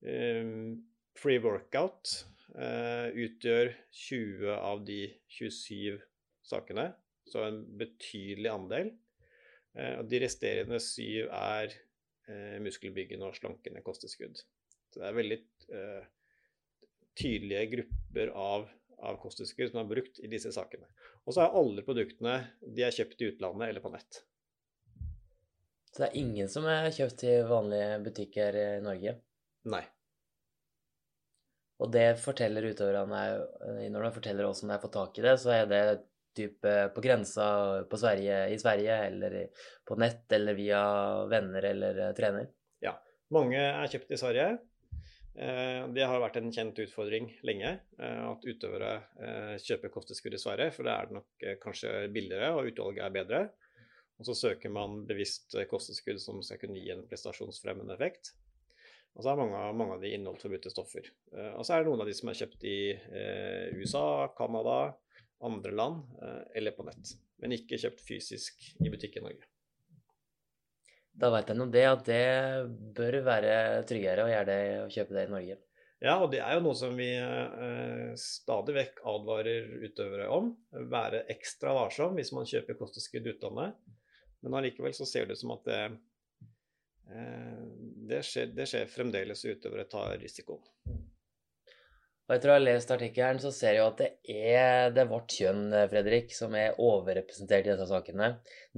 Um, 0.04 0.84
free 1.16 1.40
workout 1.40 2.10
uh, 2.56 3.08
utgjør 3.12 3.70
20 4.04 4.50
av 4.56 4.82
de 4.88 4.98
27 5.32 6.00
sakene, 6.44 6.90
så 7.28 7.46
en 7.48 7.62
betydelig 7.78 8.50
andel. 8.52 8.92
Eh, 9.74 10.00
de 10.06 10.20
resterende 10.22 10.78
syv 10.82 11.30
er 11.34 11.72
eh, 12.30 12.58
muskelbyggende 12.62 13.26
og 13.26 13.38
slankende 13.38 13.82
kosttilskudd. 13.86 14.42
Så 14.92 15.00
det 15.00 15.08
er 15.08 15.16
veldig 15.16 15.38
eh, 15.74 16.04
tydelige 17.18 17.64
grupper 17.72 18.34
av, 18.38 18.68
av 19.04 19.18
kosttilskudd 19.22 19.72
som 19.72 19.82
er 19.82 19.90
brukt 19.90 20.20
i 20.20 20.30
disse 20.30 20.52
sakene. 20.54 20.88
Og 21.24 21.36
så 21.36 21.44
er 21.44 21.58
alle 21.60 21.84
produktene 21.86 22.38
de 22.64 22.86
er 22.86 22.94
kjøpt 22.94 23.22
i 23.22 23.32
utlandet 23.32 23.68
eller 23.68 23.84
på 23.84 23.92
nett. 23.94 24.22
Så 25.94 26.02
det 26.02 26.08
er 26.08 26.22
ingen 26.24 26.48
som 26.50 26.66
er 26.66 26.90
kjøpt 26.94 27.22
i 27.28 27.36
vanlige 27.46 28.00
butikker 28.02 28.56
i 28.58 28.66
Norge? 28.82 29.18
Nei. 29.70 29.84
Og 31.82 31.90
det 31.94 32.16
forteller 32.22 32.66
utøverne 32.70 33.20
Når 33.90 34.04
de 34.06 34.10
forteller 34.14 34.46
oss 34.46 34.62
om 34.62 34.70
de 34.70 34.76
har 34.76 34.82
fått 34.82 34.94
tak 34.94 35.18
i 35.18 35.24
det, 35.24 35.36
så 35.42 35.54
er 35.54 35.70
det 35.70 35.84
type 36.34 36.74
på 36.94 37.02
grensa 37.02 37.46
på 37.90 37.98
Sverige, 37.98 38.38
i 38.50 38.58
Sverige, 38.58 38.96
eller 39.06 39.36
på 39.86 39.96
nett, 40.02 40.26
eller 40.34 40.58
via 40.58 40.82
venner 41.30 41.68
eller 41.70 42.00
eh, 42.08 42.14
trener? 42.18 42.48
Ja. 42.82 42.96
Mange 43.34 43.60
er 43.60 43.90
kjøpt 43.90 44.10
i 44.10 44.18
Sverige. 44.18 44.48
Eh, 45.34 45.82
det 45.94 46.06
har 46.06 46.22
vært 46.22 46.38
en 46.38 46.52
kjent 46.54 46.78
utfordring 46.84 47.28
lenge 47.46 47.72
eh, 47.74 48.22
at 48.22 48.46
utøvere 48.46 48.92
kjøper 49.62 49.92
kosttilskudd 49.94 50.36
i 50.36 50.40
Sverige, 50.40 50.72
for 50.76 50.86
det 50.86 50.94
er 50.94 51.12
nok 51.16 51.46
kanskje 51.62 51.92
billigere 52.14 52.54
og 52.54 52.70
utvalget 52.70 53.04
er 53.06 53.14
bedre. 53.18 53.44
Og 54.20 54.28
så 54.28 54.36
søker 54.38 54.70
man 54.70 55.02
bevisst 55.08 55.56
kosttilskudd 55.70 56.20
som 56.22 56.42
skal 56.46 56.60
kunne 56.62 56.78
gi 56.78 56.92
en 56.94 57.02
prestasjonsfremmende 57.10 57.96
effekt. 57.96 58.34
Og 59.14 59.22
så 59.22 59.30
er 59.30 59.38
mange, 59.38 59.62
mange 59.78 59.96
av 59.96 60.02
de 60.02 60.10
inneholdt 60.14 60.42
forbudte 60.42 60.70
stoffer. 60.70 61.06
Og 61.54 61.62
så 61.66 61.74
er 61.74 61.82
det 61.82 61.90
noen 61.90 62.02
av 62.02 62.08
de 62.10 62.14
som 62.18 62.30
er 62.30 62.38
kjøpt 62.38 62.64
i 62.66 62.78
USA, 63.78 64.04
Canada, 64.38 64.94
andre 65.44 65.72
land 65.72 66.02
eh, 66.22 66.42
eller 66.54 66.70
på 66.76 66.86
nett, 66.86 67.16
men 67.42 67.56
ikke 67.56 67.80
kjøpt 67.80 68.04
fysisk 68.06 68.64
i 68.80 68.92
butikk 68.92 69.18
i 69.18 69.24
Norge. 69.24 69.48
Da 71.14 71.30
vet 71.30 71.50
jeg 71.50 71.58
nå 71.58 71.68
det, 71.70 71.84
at 71.86 72.08
det 72.08 72.24
bør 72.96 73.20
være 73.26 73.54
tryggere 73.86 74.24
å 74.24 74.30
gjøre 74.32 74.48
det 74.48 74.62
å 74.82 74.90
kjøpe 74.90 75.14
det 75.14 75.26
i 75.28 75.30
Norge. 75.30 75.58
Ja, 76.04 76.18
og 76.20 76.32
det 76.34 76.40
er 76.44 76.58
jo 76.58 76.64
noe 76.66 76.76
som 76.76 76.96
vi 76.98 77.06
eh, 77.16 78.10
stadig 78.20 78.74
vekk 78.76 78.98
advarer 79.08 79.70
utøvere 79.86 80.26
om. 80.34 80.50
Være 80.90 81.22
ekstra 81.32 81.72
varsom 81.78 82.18
hvis 82.18 82.34
man 82.36 82.48
kjøper 82.50 82.76
kosttilskudd 82.80 83.30
utlandet. 83.30 83.78
Men 84.44 84.58
allikevel 84.58 84.92
så 84.96 85.06
ser 85.08 85.30
det 85.30 85.38
ut 85.38 85.40
som 85.40 85.54
at 85.54 85.64
det, 85.70 85.80
eh, 87.14 87.62
det, 88.10 88.20
skjer, 88.26 88.50
det 88.58 88.68
skjer 88.68 88.90
fremdeles 88.92 89.46
utøvere 89.46 89.86
tar 89.88 90.18
risikoen. 90.20 90.66
Og 92.24 92.32
etter 92.32 92.48
å 92.48 92.54
ha 92.54 92.60
lest 92.62 92.88
artikkelen, 92.88 93.36
så 93.36 93.50
ser 93.52 93.74
jeg 93.76 93.84
at 93.84 93.98
det 94.00 94.38
er 94.48 94.92
det 94.96 95.04
vårt 95.10 95.34
kjønn, 95.36 95.66
Fredrik, 95.90 96.30
som 96.32 96.54
er 96.56 96.78
overrepresentert 96.80 97.66
i 97.66 97.74
disse 97.74 97.88
sakene. 97.90 98.30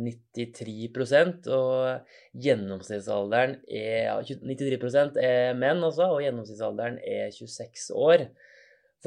93% 0.02 1.46
og 1.54 2.40
gjennomsnittsalderen 2.42 3.60
er 3.70 4.26
93% 4.26 5.20
er 5.22 5.54
menn 5.60 5.84
også, 5.86 6.08
og 6.16 6.24
gjennomsnittsalderen 6.24 6.98
er 7.06 7.30
26 7.36 7.86
år. 7.94 8.26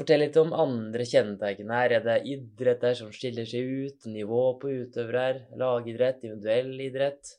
Fortell 0.00 0.24
litt 0.24 0.40
om 0.40 0.56
andre 0.56 1.04
kjennetegn 1.04 1.74
her. 1.76 1.96
Er 1.98 2.06
det 2.06 2.16
idretter 2.32 2.96
som 2.96 3.12
skiller 3.12 3.44
seg 3.44 3.68
ut? 3.84 4.08
Nivå 4.08 4.46
på 4.62 4.72
utøvere? 4.86 5.50
Lagidrett? 5.60 6.24
Individuell 6.24 6.72
idrett? 6.86 7.34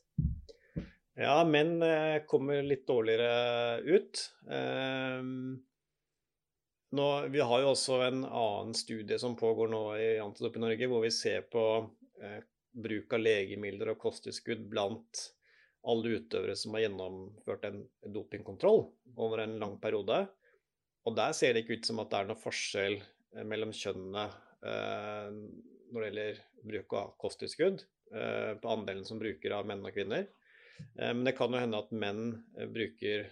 Ja, 1.18 1.40
menn 1.42 1.80
eh, 1.82 2.22
kommer 2.30 2.62
litt 2.62 2.86
dårligere 2.86 3.82
ut. 3.90 4.24
Um 4.46 5.58
nå, 6.96 7.08
vi 7.32 7.40
har 7.40 7.62
jo 7.62 7.72
også 7.72 8.00
en 8.06 8.24
annen 8.24 8.74
studie 8.76 9.18
som 9.20 9.36
pågår 9.38 9.70
nå 9.72 9.82
i 9.98 10.08
Antidop 10.22 10.56
i 10.58 10.64
Norge, 10.64 10.88
hvor 10.90 11.04
vi 11.04 11.12
ser 11.14 11.46
på 11.52 11.64
eh, 12.22 12.40
bruk 12.72 13.12
av 13.16 13.22
legemidler 13.22 13.92
og 13.92 14.00
kosttilskudd 14.02 14.64
blant 14.70 15.26
alle 15.88 16.18
utøvere 16.18 16.54
som 16.56 16.76
har 16.76 16.84
gjennomført 16.84 17.66
en 17.66 17.82
dopingkontroll 18.14 18.84
over 19.16 19.42
en 19.42 19.58
lang 19.60 19.76
periode. 19.82 20.22
Og 21.08 21.16
der 21.18 21.34
ser 21.34 21.52
det 21.52 21.64
ikke 21.64 21.80
ut 21.80 21.88
som 21.90 22.00
at 22.02 22.12
det 22.12 22.20
er 22.20 22.30
noe 22.30 22.42
forskjell 22.44 22.98
eh, 23.00 23.44
mellom 23.44 23.74
kjønnene 23.76 24.26
eh, 24.62 25.38
når 25.92 26.00
det 26.00 26.08
gjelder 26.08 26.42
bruk 26.62 26.94
av 26.96 27.14
kosttilskudd, 27.20 27.82
eh, 28.14 28.52
på 28.62 28.72
andelen 28.72 29.04
som 29.04 29.20
bruker 29.20 29.56
av 29.56 29.68
menn 29.68 29.84
og 29.84 29.94
kvinner. 29.94 30.28
Eh, 30.98 31.12
men 31.12 31.24
det 31.26 31.36
kan 31.38 31.52
jo 31.52 31.60
hende 31.60 31.80
at 31.82 31.94
menn 31.94 32.26
eh, 32.56 32.68
bruker 32.70 33.30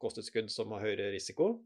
kosttilskudd 0.00 0.48
som 0.50 0.72
har 0.74 0.82
høyere 0.82 1.12
risiko, 1.12 1.58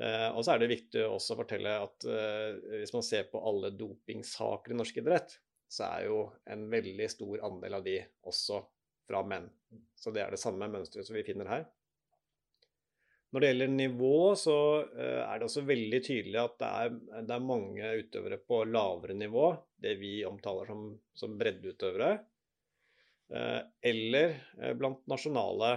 Uh, 0.00 0.30
og 0.32 0.40
så 0.40 0.54
er 0.54 0.62
det 0.62 0.70
viktig 0.70 1.02
også 1.04 1.34
å 1.34 1.40
fortelle 1.42 1.72
at 1.82 2.06
uh, 2.08 2.56
hvis 2.78 2.94
man 2.94 3.04
ser 3.04 3.26
på 3.28 3.42
alle 3.44 3.74
dopingsaker 3.76 4.72
i 4.72 4.78
norsk 4.78 5.02
idrett, 5.02 5.36
så 5.68 5.84
er 5.90 6.06
jo 6.06 6.22
en 6.52 6.64
veldig 6.72 7.08
stor 7.12 7.44
andel 7.48 7.76
av 7.76 7.84
de 7.84 7.98
også 8.28 8.62
fra 9.08 9.20
menn. 9.28 9.50
Så 9.96 10.12
det 10.14 10.24
er 10.24 10.32
det 10.32 10.40
samme 10.40 10.68
mønsteret 10.72 11.08
som 11.08 11.16
vi 11.16 11.26
finner 11.26 11.50
her. 11.50 11.68
Når 13.32 13.40
det 13.40 13.50
gjelder 13.50 13.72
nivå, 13.74 14.16
så 14.40 14.56
uh, 14.80 15.20
er 15.26 15.36
det 15.36 15.48
også 15.50 15.66
veldig 15.68 16.02
tydelig 16.08 16.40
at 16.40 16.58
det 16.64 16.72
er, 16.80 16.98
det 17.12 17.36
er, 17.36 17.48
mange 17.52 17.94
utøvere 18.00 18.40
på 18.48 18.64
lavere 18.72 19.16
nivå, 19.18 19.52
det 19.76 19.98
vi 20.00 20.18
omtaler 20.28 20.72
som, 20.72 20.88
som 21.16 21.36
breddeutøvere, 21.40 22.14
eller 23.32 24.34
blant 24.76 25.06
nasjonale 25.08 25.70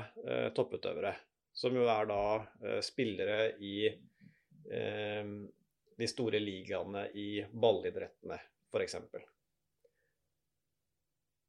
topputøvere. 0.58 1.14
Som 1.56 1.78
jo 1.78 1.86
er 1.92 2.10
da 2.10 2.22
uh, 2.42 2.80
spillere 2.84 3.54
i 3.64 3.78
uh, 3.88 5.30
de 5.96 6.10
store 6.12 6.42
ligaene 6.44 7.08
i 7.16 7.30
ballidrettene, 7.52 8.40
f.eks. 8.74 8.98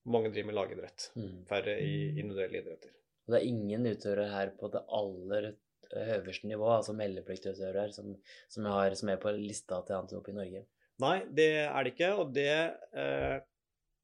Mange 0.06 0.30
driver 0.30 0.52
med 0.52 0.58
lagidrett, 0.60 1.08
mm. 1.18 1.38
færre 1.50 1.80
i 1.82 1.96
individuelle 2.14 2.62
idretter. 2.62 2.92
Og 3.26 3.34
det 3.34 3.40
er 3.40 3.48
ingen 3.50 3.88
utøvere 3.90 4.28
her 4.30 4.52
på 4.54 4.70
det 4.70 4.84
aller 4.94 5.48
høverste 5.94 6.48
nivå, 6.50 6.68
altså 6.76 6.94
meldepliktutøvere, 6.96 7.90
som, 7.94 8.14
som, 8.52 8.66
som, 8.98 9.10
er 9.10 9.20
på 9.22 9.34
lista 9.34 9.80
til 9.86 9.98
Antidop 9.98 10.30
i 10.30 10.36
Norge? 10.36 10.62
Nei, 11.02 11.16
det 11.28 11.50
er 11.66 11.84
det 11.84 11.92
ikke. 11.94 12.12
Og 12.20 12.32
det 12.34 12.50
eh, 12.96 13.36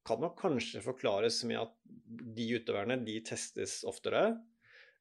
kan 0.07 0.23
nok 0.23 0.37
kanskje 0.41 0.83
forklares 0.85 1.41
med 1.49 1.63
at 1.63 1.75
de 2.37 2.49
utøverne 2.59 2.99
de 3.07 3.19
testes 3.27 3.81
oftere. 3.89 4.33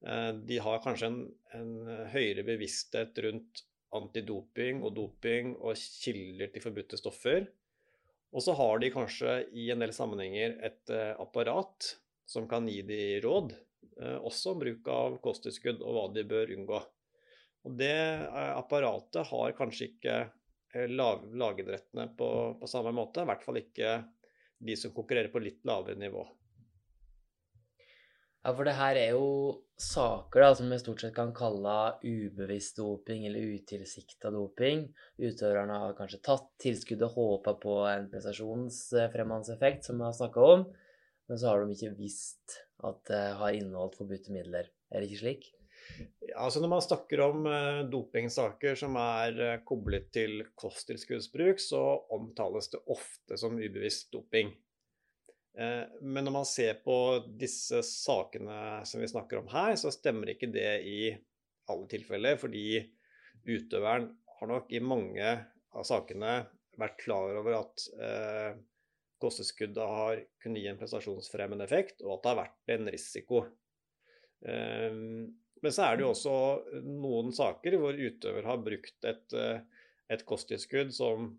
Eh, 0.08 0.34
de 0.34 0.58
har 0.58 0.82
kanskje 0.82 1.10
en, 1.12 1.20
en, 1.58 1.74
høyere 2.14 2.46
bevissthet 2.46 3.18
rundt 3.26 3.66
antidoping 3.94 4.82
og 4.86 4.96
doping 4.98 5.56
og 5.60 5.78
kilder 5.78 6.54
til 6.54 6.64
forbudte 6.64 7.00
stoffer. 7.00 7.50
Og 8.32 8.46
så 8.46 8.56
har 8.56 8.80
de 8.80 8.94
kanskje 8.94 9.42
i 9.52 9.68
en 9.74 9.84
del 9.84 9.92
sammenhenger 9.92 10.56
et 10.64 10.94
uh, 10.94 11.20
apparat 11.20 11.90
som 12.24 12.46
kan 12.48 12.70
gi 12.72 12.78
de 12.88 13.02
råd, 13.26 13.52
uh, 14.00 14.20
også 14.24 14.54
om 14.54 14.62
bruk 14.62 14.88
av 14.88 15.18
kosttilskudd 15.26 15.84
og 15.84 15.98
hva 15.98 16.06
de 16.16 16.24
bør 16.30 16.54
unngå. 16.56 16.80
Og 17.68 17.76
det 17.78 17.92
apparatet 18.32 19.28
har 19.28 19.58
kanskje 19.58 19.90
ikke 19.92 20.16
lagidrettene 20.96 22.08
på, 22.18 22.30
på 22.58 22.70
samme 22.72 22.96
måte, 22.96 23.22
i 23.22 23.30
hvert 23.30 23.44
fall 23.44 23.60
ikke 23.60 23.98
de 24.64 24.78
som 24.80 24.96
konkurrerer 24.96 25.30
på 25.34 25.44
litt 25.44 25.60
lavere 25.68 26.00
nivå. 26.00 26.24
Ja, 28.42 28.56
for 28.58 28.66
det 28.66 28.74
her 28.74 28.98
er 28.98 29.12
jo 29.14 29.26
saker 29.78 30.42
da, 30.42 30.50
som 30.58 30.72
vi 30.74 30.80
stort 30.82 31.04
sett 31.04 31.14
kan 31.14 31.30
kalle 31.38 31.76
ubevisst 32.02 32.80
doping 32.80 33.28
eller 33.30 33.54
utilsikta 33.54 34.32
doping. 34.34 34.88
Utøverne 35.22 35.78
har 35.84 35.94
kanskje 35.98 36.24
tatt 36.26 36.48
tilskuddet 36.62 37.06
og 37.06 37.18
håpa 37.20 37.54
på 37.62 37.76
en 37.92 38.10
prestasjonsfremmende 38.10 39.54
effekt, 39.54 39.86
som 39.86 40.02
vi 40.02 40.08
har 40.08 40.18
snakka 40.18 40.48
om, 40.56 40.66
men 41.30 41.42
så 41.42 41.52
har 41.52 41.62
de 41.62 41.78
ikke 41.78 41.94
visst 42.00 42.58
at 42.82 43.04
det 43.12 43.24
har 43.38 43.58
inneholdt 43.58 44.00
forbudte 44.02 44.34
midler. 44.34 44.74
Er 44.90 45.02
det 45.02 45.12
ikke 45.12 45.22
slik? 45.22 45.52
Ja, 46.26 46.46
altså 46.48 46.62
Når 46.62 46.74
man 46.74 46.84
snakker 46.86 47.22
om 47.28 47.46
uh, 47.46 47.86
dopingsaker 47.94 48.78
som 48.80 48.98
er 49.02 49.38
uh, 49.38 49.62
koblet 49.68 50.10
til 50.18 50.42
kosttilskuddsbruk, 50.58 51.62
så 51.62 51.82
omtales 52.14 52.74
det 52.74 52.82
ofte 52.90 53.38
som 53.38 53.62
ubevisst 53.62 54.10
doping. 54.14 54.54
Eh, 55.58 55.84
men 56.02 56.26
når 56.26 56.36
man 56.36 56.48
ser 56.48 56.80
på 56.86 56.96
disse 57.40 57.82
sakene 57.88 58.82
som 58.88 59.04
vi 59.04 59.10
snakker 59.12 59.42
om 59.42 59.52
her, 59.52 59.76
så 59.80 59.92
stemmer 59.94 60.34
ikke 60.34 60.52
det 60.54 60.72
i 60.88 61.00
alle 61.72 61.88
tilfeller. 61.92 62.40
Fordi 62.42 62.66
utøveren 63.48 64.10
har 64.40 64.52
nok 64.52 64.72
i 64.74 64.84
mange 64.84 65.32
av 65.72 65.88
sakene 65.88 66.42
vært 66.80 67.00
klar 67.04 67.36
over 67.42 67.60
at 67.60 67.88
eh, 68.00 68.52
kosteskuddet 69.22 69.86
har 69.86 70.24
kunnet 70.42 70.64
gi 70.64 70.72
en 70.72 70.80
prestasjonsfremmende 70.80 71.68
effekt, 71.68 72.02
og 72.06 72.16
at 72.16 72.24
det 72.24 72.32
har 72.32 72.42
vært 72.42 72.74
en 72.76 72.92
risiko. 72.96 73.44
Eh, 74.48 74.98
men 75.62 75.76
så 75.76 75.86
er 75.86 75.98
det 75.98 76.06
jo 76.06 76.14
også 76.16 76.36
noen 76.88 77.30
saker 77.36 77.78
hvor 77.78 77.98
utøver 77.98 78.48
har 78.50 78.64
brukt 78.66 79.08
et, 79.08 79.38
eh, 79.38 79.62
et 80.12 80.26
kosttilskudd 80.28 80.94
som 80.96 81.36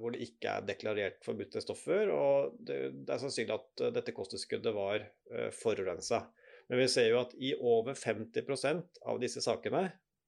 hvor 0.00 0.14
det 0.14 0.24
ikke 0.26 0.50
er 0.50 0.64
deklarert 0.66 1.20
forbudte 1.26 1.62
stoffer. 1.62 2.10
Og 2.10 2.56
det, 2.66 2.78
det 3.06 3.14
er 3.14 3.22
sannsynlig 3.22 3.54
at 3.54 3.84
eh, 3.84 3.92
dette 3.94 4.14
kosttilskuddet 4.16 4.74
var 4.74 5.04
uh, 5.04 5.48
forurensa. 5.54 6.24
Men 6.68 6.82
vi 6.82 6.88
ser 6.92 7.08
jo 7.12 7.20
at 7.22 7.36
i 7.38 7.54
over 7.56 7.94
50% 7.96 9.02
av 9.08 9.20
disse 9.22 9.42
sakene, 9.44 9.84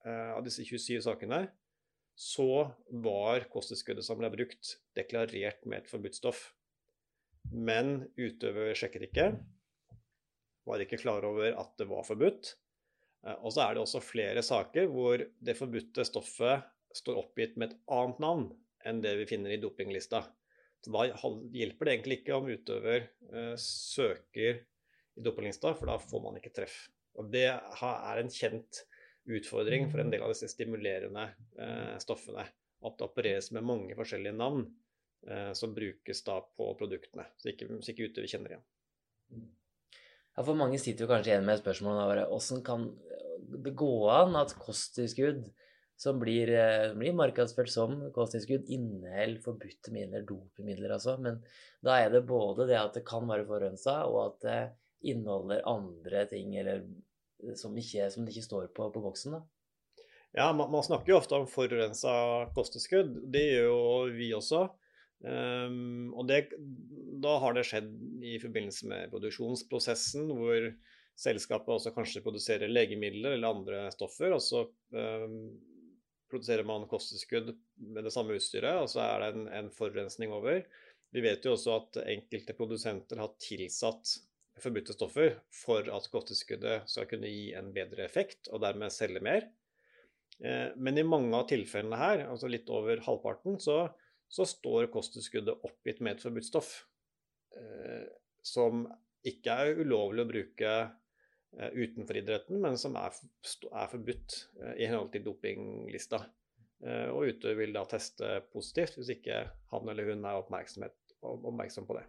uh, 0.06 0.30
av 0.36 0.44
disse 0.46 0.64
27 0.66 1.02
sakene, 1.08 1.42
så 2.20 2.68
var 3.02 3.48
kosttilskuddet 3.50 4.06
som 4.06 4.20
ble 4.20 4.30
brukt, 4.32 4.76
deklarert 4.96 5.64
med 5.66 5.82
et 5.82 5.90
forbudt 5.90 6.20
stoff. 6.20 6.50
Men 7.50 8.04
utøver 8.20 8.76
sjekket 8.76 9.08
ikke, 9.08 9.30
var 10.68 10.82
ikke 10.84 11.00
klar 11.00 11.24
over 11.26 11.56
at 11.56 11.72
det 11.80 11.88
var 11.90 12.04
forbudt. 12.06 12.52
Og 13.40 13.52
så 13.52 13.64
er 13.64 13.74
det 13.74 13.82
også 13.82 14.02
flere 14.04 14.42
saker 14.44 14.86
hvor 14.92 15.20
det 15.20 15.56
forbudte 15.56 16.04
stoffet 16.08 16.68
står 16.96 17.18
oppgitt 17.22 17.56
med 17.60 17.72
et 17.72 17.80
annet 17.96 18.20
navn 18.22 18.44
enn 18.88 19.02
det 19.04 19.14
vi 19.20 19.28
finner 19.28 19.54
i 19.54 19.60
dopinglista. 19.60 20.22
Så 20.80 20.92
Da 20.94 21.06
hjelper 21.52 21.86
det 21.86 21.94
egentlig 21.94 22.20
ikke 22.20 22.38
om 22.38 22.48
utøver 22.48 23.02
eh, 23.04 23.56
søker 23.60 24.62
i 25.16 25.24
dopinglista, 25.24 25.74
for 25.76 25.90
da 25.90 25.98
får 26.00 26.22
man 26.24 26.38
ikke 26.40 26.54
treff. 26.56 26.78
Og 27.20 27.28
Det 27.32 27.46
er 27.50 28.20
en 28.22 28.32
kjent 28.32 28.84
utfordring 29.30 29.90
for 29.90 30.00
en 30.00 30.12
del 30.12 30.24
av 30.24 30.32
disse 30.32 30.48
stimulerende 30.50 31.26
eh, 31.60 31.96
stoffene. 32.02 32.46
At 32.80 32.96
det 32.96 33.06
opereres 33.10 33.50
med 33.52 33.66
mange 33.68 33.96
forskjellige 33.98 34.38
navn 34.38 34.64
eh, 35.28 35.52
som 35.52 35.74
brukes 35.76 36.24
da 36.24 36.38
på 36.40 36.70
produktene, 36.80 37.28
så 37.36 37.52
ikke, 37.52 37.68
så 37.84 37.92
ikke 37.92 38.08
utøver 38.08 38.32
kjenner 38.32 38.54
igjen. 38.56 38.68
Ja, 40.36 40.44
for 40.46 40.56
mange 40.56 40.78
sitter 40.80 41.04
jo 41.04 41.10
kanskje 41.10 41.34
igjen 41.34 41.44
med 41.44 41.60
spørsmålet 41.60 42.24
hvordan 42.30 42.62
kan 42.64 42.86
det 43.60 43.74
gå 43.76 43.92
an 44.14 44.38
at 44.38 44.54
kosttilskudd 44.56 45.42
som 46.00 46.16
blir, 46.20 46.48
eh, 46.48 46.94
blir 46.96 47.12
markedsført 47.12 47.68
som 47.68 47.98
kosttilskudd, 48.16 48.64
inneholder 48.72 49.42
forbudte 49.44 49.92
midler, 49.92 50.24
dopemidler 50.24 50.94
altså. 50.96 51.18
Men 51.20 51.42
da 51.84 51.98
er 52.00 52.14
det 52.14 52.22
både 52.28 52.64
det 52.70 52.78
at 52.80 52.96
det 52.96 53.04
kan 53.08 53.28
være 53.28 53.44
forurensa, 53.48 53.98
og 54.08 54.20
at 54.24 54.46
det 54.46 54.60
inneholder 55.12 55.66
andre 55.68 56.24
ting 56.30 56.56
eller, 56.56 56.86
som, 57.52 57.76
ikke, 57.76 58.08
som 58.12 58.24
det 58.24 58.32
ikke 58.32 58.48
står 58.48 58.72
på 58.76 58.88
på 58.94 59.04
boksen. 59.04 59.36
da. 59.36 59.42
Ja, 60.38 60.52
man, 60.56 60.70
man, 60.72 60.86
snakker 60.86 61.12
jo 61.12 61.20
ofte 61.20 61.36
om 61.36 61.48
forurensa 61.50 62.12
kosttilskudd. 62.56 63.16
Det 63.34 63.44
gjør 63.50 63.66
jo 63.68 63.80
vi 64.16 64.32
også. 64.36 64.68
Um, 65.20 66.14
og 66.16 66.30
det, 66.30 66.46
da 67.20 67.34
har 67.42 67.52
det 67.52 67.66
skjedd 67.68 67.90
i 68.24 68.38
forbindelse 68.40 68.88
med 68.88 69.10
produksjonsprosessen, 69.12 70.30
hvor 70.32 70.70
selskapet 71.20 71.74
også 71.74 71.92
kanskje 71.92 72.22
produserer 72.24 72.72
legemidler 72.72 73.36
eller 73.36 73.52
andre 73.52 73.88
stoffer. 73.92 74.32
og 74.32 74.40
så 74.40 74.64
um, 74.96 75.50
produserer 76.30 76.66
man 76.66 76.88
kosttilskudd 76.90 77.52
med 77.94 78.06
det 78.06 78.12
samme 78.14 78.36
utstyret, 78.38 78.80
og 78.80 78.88
så 78.92 79.02
er 79.04 79.22
det 79.22 79.30
en, 79.34 79.46
en, 79.60 79.70
forurensning 79.74 80.32
over. 80.34 80.62
Vi 81.10 81.22
vet 81.24 81.44
jo 81.44 81.56
også 81.56 81.76
at 81.76 82.00
enkelte 82.06 82.54
produsenter 82.58 83.20
har 83.22 83.34
tilsatt 83.42 84.16
forbudte 84.60 84.94
stoffer 84.94 85.38
for 85.54 85.86
at 85.88 86.06
kosttilskuddet 86.12 86.90
skal 86.90 87.08
kunne 87.10 87.30
gi 87.30 87.50
en 87.56 87.72
bedre 87.74 88.04
effekt, 88.04 88.50
og 88.52 88.62
dermed 88.64 88.92
selge 88.94 89.22
mer. 89.24 89.48
Eh, 90.44 90.70
men 90.76 91.00
i 91.00 91.06
mange 91.06 91.32
av 91.36 91.48
tilfellene 91.50 91.98
her, 92.00 92.24
altså 92.28 92.50
litt 92.50 92.70
over 92.72 93.02
halvparten, 93.06 93.58
så, 93.62 93.82
så 94.28 94.46
står 94.48 94.90
kosttilskuddet 94.92 95.66
oppgitt 95.66 96.02
med 96.04 96.16
et 96.16 96.24
forbudt 96.24 96.48
stoff. 96.48 96.72
Eh, 97.56 98.06
som 98.46 98.86
ikke 99.26 99.56
er 99.62 99.80
ulovlig 99.82 100.24
å 100.24 100.30
bruke 100.30 100.74
utenfor 101.58 102.16
idretten, 102.20 102.60
men 102.62 102.78
som 102.78 102.96
er, 102.98 103.16
er 103.72 103.90
forbudt 103.90 104.36
eh, 104.60 104.76
i 104.78 104.86
henhold 104.86 105.10
til 105.14 105.24
dopinglista. 105.26 106.22
Eh, 106.84 107.08
og 107.10 107.32
utøver 107.32 107.58
vil 107.64 107.74
da 107.76 107.84
teste 107.88 108.38
positivt 108.54 108.98
hvis 108.98 109.12
ikke 109.16 109.42
han 109.72 109.92
eller 109.92 110.12
hun 110.12 110.24
er 110.24 110.38
oppmerksom 110.40 111.88
på 111.88 111.98
det. 111.98 112.06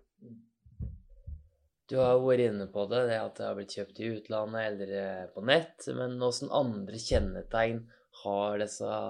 Du 1.91 1.97
har 1.99 2.21
vært 2.23 2.45
inne 2.45 2.69
på 2.71 2.85
det, 2.87 3.01
det 3.09 3.17
at 3.19 3.35
det 3.35 3.47
har 3.49 3.57
blitt 3.57 3.73
kjøpt 3.75 3.99
i 3.99 4.11
utlandet 4.13 4.67
eller 4.69 5.33
på 5.33 5.43
nett. 5.43 5.89
Men 5.97 6.15
hvilke 6.21 6.47
andre 6.55 7.01
kjennetegn 7.03 7.81
har 8.21 8.61
disse 8.61 9.01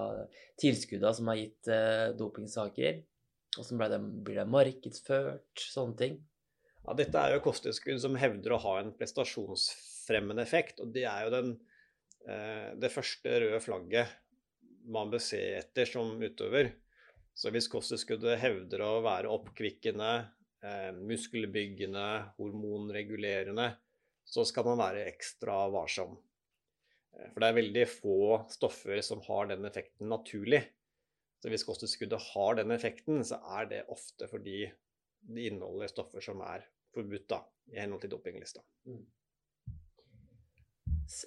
tilskuddene 0.58 1.14
som 1.14 1.30
har 1.30 1.38
gitt 1.38 1.70
dopingsaker? 2.18 2.98
Hvordan 3.54 4.08
blir 4.26 4.40
det 4.40 4.48
markedsført? 4.50 5.62
Sånne 5.62 5.98
ting. 6.00 6.18
Ja, 6.82 6.96
dette 6.98 7.20
er 7.20 7.36
jo 7.36 7.44
kosttilskudd 7.44 8.00
som 8.02 8.16
hevder 8.18 8.56
å 8.56 8.62
ha 8.64 8.72
en 8.80 8.90
prestasjonsfremmende 8.98 10.42
effekt. 10.42 10.80
og 10.82 10.90
Det 10.94 11.04
er 11.06 11.24
jo 11.24 11.30
den, 11.30 11.52
eh, 12.26 12.74
det 12.74 12.90
første 12.90 13.38
røde 13.40 13.60
flagget 13.62 14.08
man 14.84 15.10
bør 15.10 15.22
se 15.22 15.38
etter 15.60 15.86
som 15.86 16.18
utøver. 16.18 16.72
Så 17.34 17.52
hvis 17.54 17.70
kosttilskuddet 17.70 18.40
hevder 18.42 18.82
å 18.82 19.02
være 19.02 19.30
oppkvikkende, 19.30 20.10
eh, 20.62 20.90
muskelbyggende, 20.92 22.34
hormonregulerende, 22.36 23.76
så 24.26 24.44
skal 24.44 24.64
man 24.64 24.78
være 24.78 25.06
ekstra 25.06 25.70
varsom. 25.70 26.18
Eh, 27.14 27.30
for 27.30 27.40
det 27.40 27.48
er 27.48 27.60
veldig 27.62 27.86
få 27.88 28.50
stoffer 28.50 29.00
som 29.02 29.20
har 29.20 29.46
den 29.46 29.64
effekten 29.64 30.08
naturlig. 30.08 30.64
Så 31.40 31.48
hvis 31.48 31.64
kosttilskuddet 31.64 32.20
har 32.34 32.54
den 32.56 32.70
effekten, 32.70 33.22
så 33.22 33.38
er 33.60 33.66
det 33.66 33.88
ofte 33.88 34.28
fordi 34.28 34.72
det 35.22 35.46
inneholder 35.46 35.88
stoffer 35.88 36.20
som 36.20 36.40
er 36.40 36.66
forbudt 36.94 37.28
da, 37.30 37.40
i 37.72 37.80
henhold 37.80 38.04
til 38.04 38.12
dopinglista. 38.12 38.62
Mm. 38.88 39.02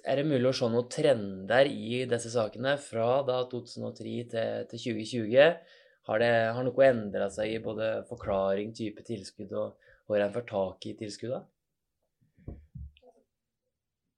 Er 0.08 0.18
det 0.18 0.26
mulig 0.26 0.48
å 0.50 0.54
se 0.56 0.68
noen 0.72 0.88
trender 0.90 1.68
i 1.70 2.02
disse 2.10 2.32
sakene 2.32 2.74
fra 2.82 3.20
da 3.26 3.42
2003 3.50 4.14
til, 4.32 4.68
til 4.70 4.82
2020? 4.82 5.74
Har, 6.06 6.22
det, 6.22 6.30
har 6.54 6.66
noe 6.66 6.86
endra 6.86 7.28
seg 7.34 7.52
i 7.52 7.62
både 7.62 7.90
forklaring, 8.08 8.72
type 8.74 9.04
tilskudd 9.06 9.52
og 9.58 9.90
hvor 10.06 10.22
en 10.22 10.34
får 10.34 10.46
tak 10.48 10.86
i 10.86 10.94
tilskuddene? 10.98 11.44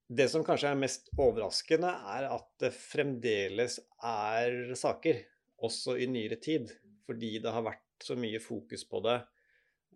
Det 0.09 0.25
som 0.33 0.45
kanskje 0.45 0.71
er 0.73 0.81
mest 0.81 1.11
overraskende, 1.21 1.91
er 2.17 2.31
at 2.31 2.47
det 2.63 2.71
fremdeles 2.73 3.77
er 4.01 4.73
saker, 4.79 5.21
også 5.61 5.99
i 6.01 6.07
nyere 6.09 6.39
tid. 6.41 6.71
Fordi 7.05 7.35
det 7.45 7.53
har 7.53 7.65
vært 7.67 8.05
så 8.05 8.17
mye 8.17 8.41
fokus 8.41 8.87
på 8.89 9.03
det 9.05 9.19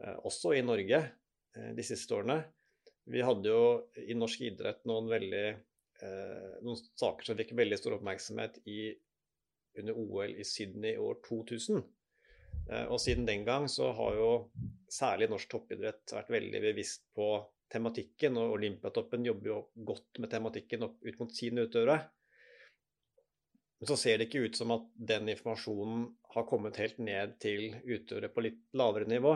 Eh, 0.01 0.17
også 0.27 0.55
i 0.57 0.63
Norge 0.65 1.01
de 1.53 1.85
siste 1.85 2.15
årene. 2.17 2.39
Vi 3.13 3.23
hadde 3.25 3.51
jo 3.51 3.65
i 3.99 4.15
norsk 4.17 4.45
idrett 4.47 4.85
noen, 4.89 5.09
veldig, 5.11 5.47
eh, 6.03 6.53
noen 6.65 6.79
saker 6.79 7.27
som 7.27 7.39
fikk 7.39 7.53
veldig 7.59 7.79
stor 7.81 7.97
oppmerksomhet 7.99 8.61
i, 8.71 8.93
under 9.83 9.99
OL 9.99 10.37
i 10.39 10.47
Sydney 10.47 10.95
i 10.95 11.03
år 11.03 11.19
2000. 11.29 11.83
Og 12.93 12.99
siden 13.03 13.27
den 13.27 13.43
gang 13.45 13.65
så 13.69 13.89
har 13.97 14.15
jo 14.15 14.29
særlig 14.93 15.27
norsk 15.33 15.49
toppidrett 15.51 16.13
vært 16.15 16.29
veldig 16.31 16.61
bevisst 16.63 17.09
på 17.17 17.27
tematikken, 17.73 18.37
og 18.39 18.57
Olympiatoppen 18.59 19.25
jobber 19.27 19.51
jo 19.51 19.59
godt 19.89 20.21
med 20.23 20.31
tematikken 20.33 20.85
opp 20.87 20.99
ut 21.05 21.19
mot 21.21 21.33
sine 21.35 21.65
utøvere. 21.67 21.99
Men 23.81 23.91
så 23.91 23.97
ser 23.99 24.19
det 24.19 24.29
ikke 24.29 24.45
ut 24.47 24.59
som 24.59 24.75
at 24.77 24.85
den 24.95 25.33
informasjonen 25.33 26.05
har 26.37 26.47
kommet 26.47 26.79
helt 26.79 27.01
ned 27.03 27.35
til 27.43 27.73
utøvere 27.83 28.31
på 28.31 28.45
litt 28.47 28.61
lavere 28.79 29.09
nivå. 29.11 29.35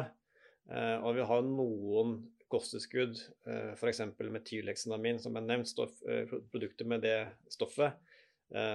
Eh, 0.73 0.97
og 0.99 1.15
vi 1.17 1.27
har 1.27 1.45
noen 1.47 2.17
kosttilskudd, 2.51 3.19
eh, 3.47 3.73
f.eks. 3.75 4.03
metylhexanamin, 4.19 5.21
som 5.23 5.39
er 5.39 5.47
nevnt, 5.47 5.71
stoff, 5.71 5.99
eh, 6.09 6.27
produkter 6.53 6.89
med 6.89 7.05
det 7.07 7.19
stoffet, 7.53 7.99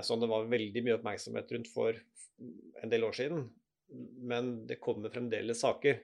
som 0.04 0.20
det 0.20 0.28
var 0.28 0.50
veldig 0.52 0.82
mye 0.84 0.98
oppmerksomhet 0.98 1.52
rundt 1.56 1.70
for 1.72 1.96
en 2.84 2.92
del 2.92 3.06
år 3.08 3.14
siden. 3.16 3.46
Men 4.20 4.50
det 4.68 4.82
kommer 4.84 5.14
fremdeles 5.14 5.62
saker. 5.64 6.02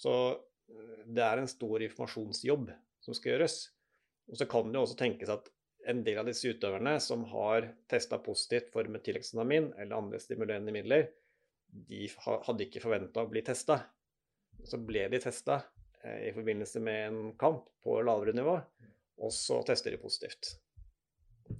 Så 0.00 0.14
det 1.04 1.26
er 1.26 1.42
en 1.42 1.50
stor 1.52 1.84
informasjonsjobb 1.84 2.72
som 3.04 3.18
skal 3.18 3.34
gjøres. 3.34 3.58
Og 4.32 4.40
så 4.40 4.48
kan 4.48 4.72
det 4.72 4.80
også 4.80 4.96
tenkes 5.02 5.28
at 5.28 5.52
en 5.92 6.00
del 6.06 6.22
av 6.22 6.30
disse 6.30 6.48
utøverne 6.48 6.96
som 7.04 7.28
har 7.34 7.68
testa 7.92 8.16
positivt 8.24 8.72
for 8.72 8.88
metylhexanamin 8.88 9.74
eller 9.76 9.98
andre 9.98 10.24
stimulerende 10.24 10.72
midler, 10.72 11.10
de 11.72 12.06
hadde 12.26 12.66
ikke 12.66 12.82
forventa 12.84 13.24
å 13.24 13.30
bli 13.30 13.42
testa. 13.46 13.78
Så 14.68 14.78
ble 14.84 15.06
de 15.12 15.20
testa 15.22 15.62
eh, 16.04 16.28
i 16.28 16.34
forbindelse 16.36 16.82
med 16.84 17.06
en 17.08 17.32
kamp 17.40 17.64
på 17.82 17.98
lavere 18.04 18.34
nivå, 18.36 18.58
og 19.22 19.34
så 19.34 19.62
tester 19.66 19.94
de 19.94 20.02
positivt. 20.02 20.54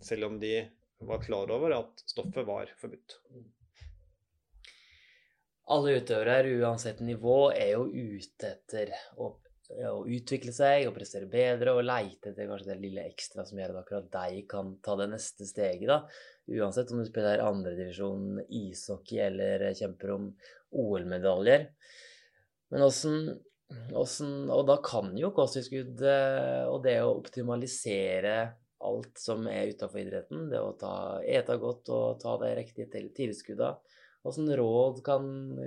Selv 0.04 0.28
om 0.28 0.38
de 0.42 0.54
var 1.02 1.22
klar 1.24 1.50
over 1.50 1.74
at 1.80 2.04
stoffet 2.06 2.46
var 2.46 2.70
forbudt. 2.78 3.18
Alle 5.72 5.96
utøvere, 6.02 6.52
uansett 6.60 7.00
nivå, 7.02 7.50
er 7.54 7.74
jo 7.74 7.86
ute 7.88 8.52
etter 8.56 8.92
å 9.16 9.32
å 9.88 10.02
utvikle 10.04 10.52
seg 10.54 10.86
og 10.86 10.94
prestere 10.96 11.28
bedre 11.30 11.74
og 11.76 11.86
leite 11.86 12.30
etter 12.30 12.48
kanskje 12.48 12.72
det 12.72 12.80
lille 12.82 13.04
ekstra 13.08 13.44
som 13.48 13.60
gjør 13.60 13.74
at 13.74 13.82
akkurat 13.82 14.08
deg 14.12 14.42
kan 14.50 14.74
ta 14.84 14.96
det 15.00 15.08
neste 15.12 15.46
steget. 15.48 15.88
da. 15.88 16.02
Uansett 16.50 16.90
om 16.90 16.98
du 16.98 17.06
spiller 17.06 17.42
andredivisjon 17.44 18.40
ishockey 18.48 19.20
eller 19.22 19.68
kjemper 19.78 20.10
om 20.16 20.30
OL-medaljer. 20.70 21.68
Men 22.72 22.86
åssen 22.88 24.50
Og 24.52 24.64
da 24.68 24.76
kan 24.84 25.12
jo 25.16 25.30
kosttilskudd 25.36 26.02
eh, 26.04 26.64
og 26.68 26.82
det 26.84 26.98
å 27.04 27.14
optimalisere 27.14 28.34
alt 28.82 29.20
som 29.22 29.46
er 29.46 29.70
utafor 29.70 30.02
idretten, 30.02 30.48
det 30.50 30.60
å 30.60 30.74
ta, 30.76 31.22
ete 31.22 31.56
godt 31.62 31.88
og 31.94 32.18
ta 32.20 32.34
de 32.42 32.50
riktige 32.58 33.06
tilskuddene 33.14 33.78
Åssen 34.22 34.46
råd 34.54 35.00
kan, 35.02 35.24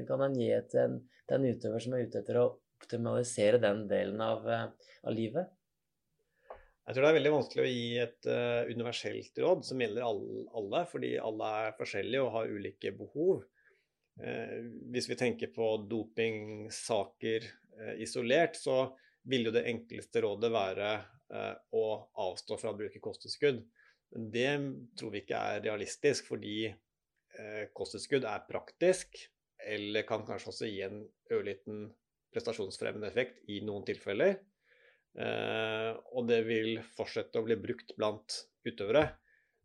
kan 0.07 0.21
en 0.23 0.35
gi 0.39 0.51
til 0.71 0.79
en, 0.79 0.93
til 1.27 1.35
en 1.37 1.47
utøver 1.49 1.81
som 1.83 1.95
er 1.95 2.05
ute 2.07 2.21
etter 2.21 2.37
å 2.39 2.45
optimalisere 2.79 3.59
den 3.59 3.81
delen 3.89 4.21
av, 4.23 4.45
eh, 4.47 4.69
av, 5.03 5.11
livet? 5.11 5.51
Jeg 6.85 6.93
tror 6.93 7.01
det 7.01 7.09
er 7.09 7.17
veldig 7.17 7.33
vanskelig 7.33 7.63
å 7.63 7.71
gi 7.71 7.85
et 7.97 8.27
uh, 8.29 8.67
universelt 8.69 9.39
råd 9.41 9.63
som 9.65 9.79
gjelder 9.81 10.05
alle, 10.05 10.81
fordi 10.91 11.15
alle 11.17 11.47
er 11.63 11.77
forskjellige 11.79 12.21
og 12.21 12.33
har 12.35 12.51
ulike 12.53 12.91
behov. 12.93 13.41
Uh, 14.21 14.69
hvis 14.93 15.09
vi 15.09 15.17
tenker 15.17 15.49
på 15.55 15.71
dopingsaker 15.89 17.47
uh, 17.49 17.95
isolert, 18.05 18.59
så 18.61 18.83
vil 19.25 19.49
jo 19.49 19.55
det 19.55 19.65
enkleste 19.71 20.21
rådet 20.21 20.53
være 20.53 20.95
å 21.73 21.85
avstå 22.21 22.55
fra 22.61 22.69
å 22.69 22.77
bruke 22.77 22.99
kosttilskudd. 23.01 23.63
Det 24.13 24.51
tror 24.93 25.09
vi 25.15 25.23
ikke 25.23 25.39
er 25.39 25.63
realistisk, 25.65 26.27
fordi 26.29 26.67
kosttilskudd 27.73 28.27
er 28.29 28.43
praktisk, 28.45 29.17
eller 29.57 30.05
kan 30.05 30.21
kanskje 30.27 30.51
også 30.51 30.69
gi 30.69 30.83
en 30.85 31.01
ørliten 31.33 31.87
prestasjonsfremmende 32.29 33.09
effekt 33.09 33.41
i 33.49 33.57
noen 33.65 33.87
tilfeller. 33.89 34.37
Eh, 35.15 35.91
og 36.11 36.27
det 36.27 36.41
vil 36.47 36.81
fortsette 36.95 37.39
å 37.39 37.45
bli 37.45 37.55
brukt 37.59 37.93
blant 37.95 38.41
utøvere. 38.67 39.05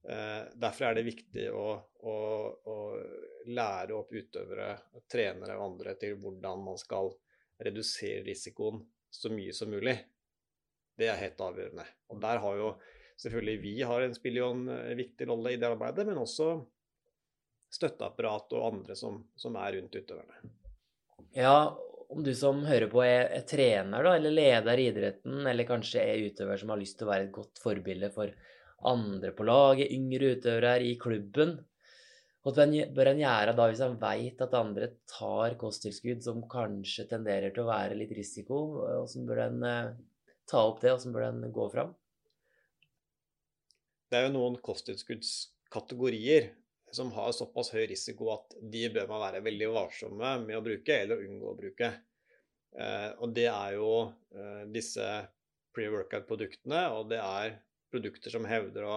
Eh, 0.09 0.45
derfor 0.55 0.89
er 0.89 0.97
det 0.97 1.09
viktig 1.09 1.49
å, 1.53 1.67
å, 2.07 2.15
å, 2.71 2.77
lære 3.51 3.97
opp 3.97 4.15
utøvere, 4.15 4.71
trenere 5.11 5.59
og 5.59 5.67
andre 5.73 5.97
til 6.01 6.17
hvordan 6.21 6.63
man 6.65 6.79
skal 6.81 7.11
redusere 7.61 8.23
risikoen 8.25 8.81
så 9.11 9.33
mye 9.33 9.53
som 9.57 9.73
mulig. 9.73 9.97
Det 10.97 11.11
er 11.11 11.21
helt 11.21 11.41
avgjørende. 11.43 11.87
Og 12.13 12.23
der 12.23 12.41
har 12.45 12.61
jo 12.61 12.73
selvfølgelig 13.21 13.61
vi 13.61 13.75
har 13.83 14.07
en, 14.07 14.17
spiller 14.17 14.47
en 14.47 14.65
eh, 14.77 14.95
viktig 15.03 15.29
rolle 15.29 15.57
i 15.57 15.61
det 15.61 15.69
arbeidet, 15.69 16.07
men 16.09 16.23
også 16.23 16.55
støtteapparat 17.71 18.57
og 18.59 18.67
andre 18.67 18.97
som, 18.99 19.21
som 19.39 19.59
er 19.61 19.77
rundt 19.77 19.95
utøverne. 19.99 20.55
Ja, 21.37 21.71
om 22.11 22.25
du 22.27 22.33
som 22.35 22.65
hører 22.67 22.91
på 22.91 23.03
er, 23.07 23.29
er, 23.37 23.47
trener 23.49 24.07
da, 24.07 24.15
eller 24.19 24.35
leder 24.35 24.83
i 24.83 24.89
idretten, 24.91 25.45
eller 25.47 25.69
kanskje 25.69 26.03
er 26.03 26.25
utøver 26.27 26.59
som 26.61 26.73
har 26.75 26.81
lyst 26.81 26.99
til 26.99 27.07
å 27.07 27.13
være 27.13 27.29
et 27.29 27.35
godt 27.35 27.61
forbilde 27.63 28.11
for 28.15 28.33
andre 28.91 29.31
på 29.37 29.47
laget, 29.47 29.93
yngre 29.95 30.35
utøvere 30.37 30.79
i 30.87 30.97
klubben, 31.01 31.59
hva 32.41 32.55
bør 32.97 33.11
en 33.11 33.19
gjøre 33.21 33.53
da 33.53 33.65
hvis 33.69 33.83
en 33.85 33.99
vet 34.01 34.39
at 34.41 34.55
andre 34.57 34.87
tar 35.13 35.59
kosttilskudd 35.61 36.23
som 36.25 36.41
kanskje 36.49 37.05
tenderer 37.11 37.53
til 37.53 37.67
å 37.67 37.69
være 37.69 37.99
litt 37.99 38.15
risiko? 38.17 38.61
Hvordan 38.81 39.27
bør 39.29 39.43
en 39.45 39.67
eh, 39.69 39.91
ta 40.49 40.63
opp 40.65 40.81
det, 40.81 40.95
hvordan 40.95 41.17
bør 41.17 41.27
en 41.27 41.53
gå 41.53 41.67
fram? 41.75 41.93
Det 44.09 44.19
er 44.19 44.25
jo 44.27 44.33
noen 44.39 44.57
kosttilskuddskategorier 44.65 46.49
som 46.95 47.13
har 47.15 47.33
såpass 47.37 47.73
høy 47.75 47.85
risiko 47.91 48.33
at 48.35 48.57
de 48.73 48.87
bør 48.95 49.09
man 49.11 49.23
være 49.25 49.43
veldig 49.47 49.69
varsomme 49.75 50.33
med 50.45 50.59
å 50.59 50.65
bruke 50.65 50.97
eller 51.05 51.23
unngå 51.27 51.53
å 51.53 51.59
bruke. 51.59 51.91
Eh, 52.79 53.11
og 53.19 53.35
det 53.37 53.49
er 53.51 53.77
jo 53.77 53.91
eh, 54.35 54.65
disse 54.75 55.07
pre-workout-produktene, 55.75 56.85
og 56.97 57.11
det 57.13 57.21
er 57.23 57.59
produkter 57.91 58.35
som 58.35 58.47
hevder 58.47 58.87
å 58.87 58.97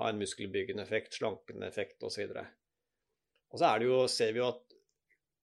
ha 0.00 0.10
en 0.10 0.20
muskelbyggende 0.20 0.84
effekt, 0.84 1.16
slankende 1.18 1.68
effekt 1.68 2.02
osv. 2.04 2.32
Og, 2.32 2.40
og 3.52 3.60
så 3.60 3.70
er 3.70 3.80
det 3.80 3.90
jo, 3.90 4.00
ser 4.10 4.32
vi 4.34 4.42
jo 4.42 4.50
at 4.50 4.78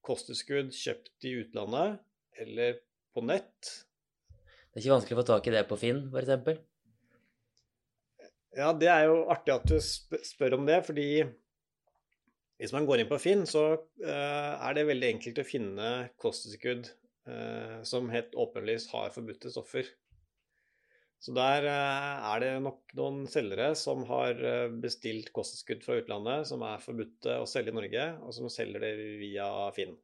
kosttilskudd 0.06 0.74
kjøpt 0.74 1.30
i 1.30 1.36
utlandet 1.44 2.02
eller 2.42 2.80
på 3.14 3.22
nett 3.28 3.70
Det 4.72 4.80
er 4.80 4.84
ikke 4.84 4.96
vanskelig 4.96 5.18
å 5.18 5.22
få 5.22 5.28
tak 5.30 5.48
i 5.50 5.54
det 5.54 5.64
på 5.70 5.78
Finn, 5.78 6.06
f.eks.? 6.10 6.62
Ja, 8.58 8.72
det 8.76 8.90
er 8.92 9.06
jo 9.08 9.22
artig 9.32 9.54
at 9.54 9.68
du 9.70 9.78
spør 9.80 10.58
om 10.58 10.66
det, 10.68 10.82
fordi 10.88 11.24
hvis 12.62 12.74
man 12.76 12.86
går 12.86 13.02
inn 13.02 13.10
på 13.10 13.17
Finn, 13.17 13.47
så 13.50 13.63
uh, 13.74 14.52
er 14.54 14.76
det 14.78 14.86
veldig 14.86 15.08
enkelt 15.15 15.39
å 15.41 15.47
finne 15.47 15.88
kosttilskudd 16.21 16.91
uh, 17.26 17.82
som 17.88 18.12
helt 18.13 18.38
åpenlyst 18.38 18.91
har 18.93 19.10
forbudte 19.15 19.50
stoffer. 19.50 19.88
Så 21.21 21.34
der 21.34 21.65
uh, 21.65 22.28
er 22.36 22.43
det 22.43 22.52
nok 22.62 22.93
noen 23.00 23.24
selgere 23.30 23.71
som 23.78 24.06
har 24.10 24.38
bestilt 24.84 25.32
kosttilskudd 25.34 25.82
fra 25.88 25.97
utlandet 26.04 26.52
som 26.52 26.62
er 26.67 26.84
forbudte 26.86 27.39
å 27.41 27.50
selge 27.50 27.74
i 27.74 27.80
Norge, 27.80 28.06
og 28.21 28.38
som 28.38 28.54
selger 28.54 28.86
det 28.86 28.93
via 29.24 29.50
Finn. 29.74 29.97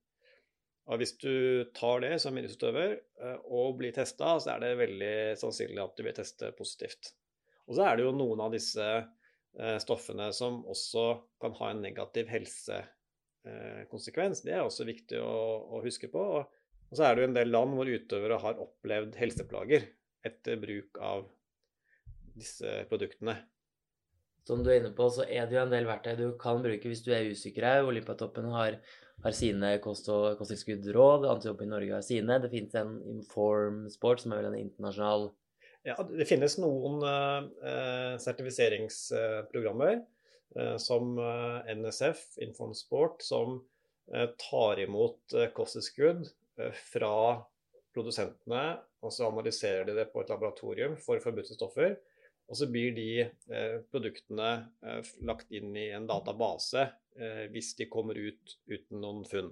Og 0.87 1.01
Hvis 1.01 1.13
du 1.21 1.67
tar 1.77 2.01
det 2.01 2.15
som 2.23 2.37
idrettsutøver 2.39 2.95
og 3.51 3.77
blir 3.77 3.93
testa, 3.93 4.37
så 4.39 4.55
er 4.55 4.63
det 4.63 4.77
veldig 4.79 5.15
sannsynlig 5.37 5.83
at 5.83 5.97
du 5.97 6.05
vil 6.07 6.15
teste 6.15 6.49
positivt. 6.57 7.11
Og 7.67 7.75
så 7.75 7.83
er 7.83 7.99
det 7.99 8.05
jo 8.07 8.15
noen 8.15 8.45
av 8.45 8.53
disse 8.55 8.85
Eh, 8.87 9.03
stoffene 9.81 10.33
som 10.35 10.65
også 10.69 11.21
kan 11.41 11.53
ha 11.57 11.69
en 11.71 11.81
negativ 11.81 12.27
helsekonsekvens. 12.29 14.41
Det 14.45 14.53
er 14.53 14.61
også 14.61 14.85
viktig 14.87 15.19
å, 15.23 15.35
å 15.77 15.79
huske 15.85 16.07
på. 16.13 16.21
Og, 16.39 16.43
så 16.93 17.03
er 17.03 17.11
det 17.15 17.21
jo 17.23 17.29
en 17.31 17.39
del 17.39 17.49
land 17.51 17.71
hvor 17.75 17.87
utøvere 17.89 18.43
har 18.43 18.63
opplevd 18.63 19.11
helseplager 19.19 19.81
etter 20.27 20.55
bruk 20.61 20.91
av 21.03 21.19
disse 22.37 22.69
produktene. 22.91 23.35
Som 24.47 24.61
du 24.63 24.69
er 24.71 24.77
inne 24.79 24.93
på, 24.95 25.09
så 25.11 25.25
er 25.27 25.43
det 25.47 25.57
jo 25.57 25.65
en 25.65 25.73
del 25.73 25.89
verktøy 25.89 26.13
du 26.15 26.27
kan 26.39 26.61
bruke 26.63 26.87
hvis 26.87 27.03
du 27.03 27.11
er 27.11 27.27
usikker. 27.27 27.83
Olympiatoppen 27.83 28.47
har, 28.53 28.77
har 29.25 29.33
sine 29.35 29.73
kost- 29.83 30.07
og 30.13 30.37
kosttilskuddsråd, 30.39 31.27
i 31.27 31.67
Norge 31.67 31.97
har 31.97 32.05
sine. 32.05 32.39
Det 32.39 32.53
finnes 32.53 32.77
en 32.79 32.93
Inform 33.17 33.89
Sport, 33.91 34.23
som 34.23 34.31
er 34.31 34.39
vel 34.39 34.53
en 34.53 34.61
internasjonal 34.61 35.23
ja, 35.87 35.95
det 36.09 36.27
finnes 36.29 36.57
noen 36.61 37.01
uh, 37.03 38.15
sertifiseringsprogrammer 38.21 39.99
uh, 40.57 40.75
som 40.81 41.17
NSF, 41.17 42.23
Inform 42.45 42.75
Sport, 42.77 43.23
som 43.25 43.61
tar 44.39 44.79
imot 44.79 45.33
kosttilskudd 45.51 46.29
fra 46.87 47.15
produsentene, 47.91 48.61
og 49.03 49.11
så 49.11 49.25
analyserer 49.27 49.83
de 49.83 49.97
det 49.97 50.05
på 50.13 50.21
et 50.21 50.31
laboratorium 50.31 50.95
for 51.03 51.19
forbudte 51.19 51.57
stoffer. 51.57 51.97
Og 52.47 52.55
så 52.55 52.69
blir 52.71 52.95
de 52.95 53.27
produktene 53.91 54.53
lagt 55.27 55.51
inn 55.51 55.75
i 55.75 55.89
en 55.91 56.07
database 56.07 56.85
hvis 57.51 57.73
de 57.81 57.89
kommer 57.91 58.15
ut 58.15 58.55
uten 58.71 59.03
noen 59.03 59.27
funn. 59.27 59.51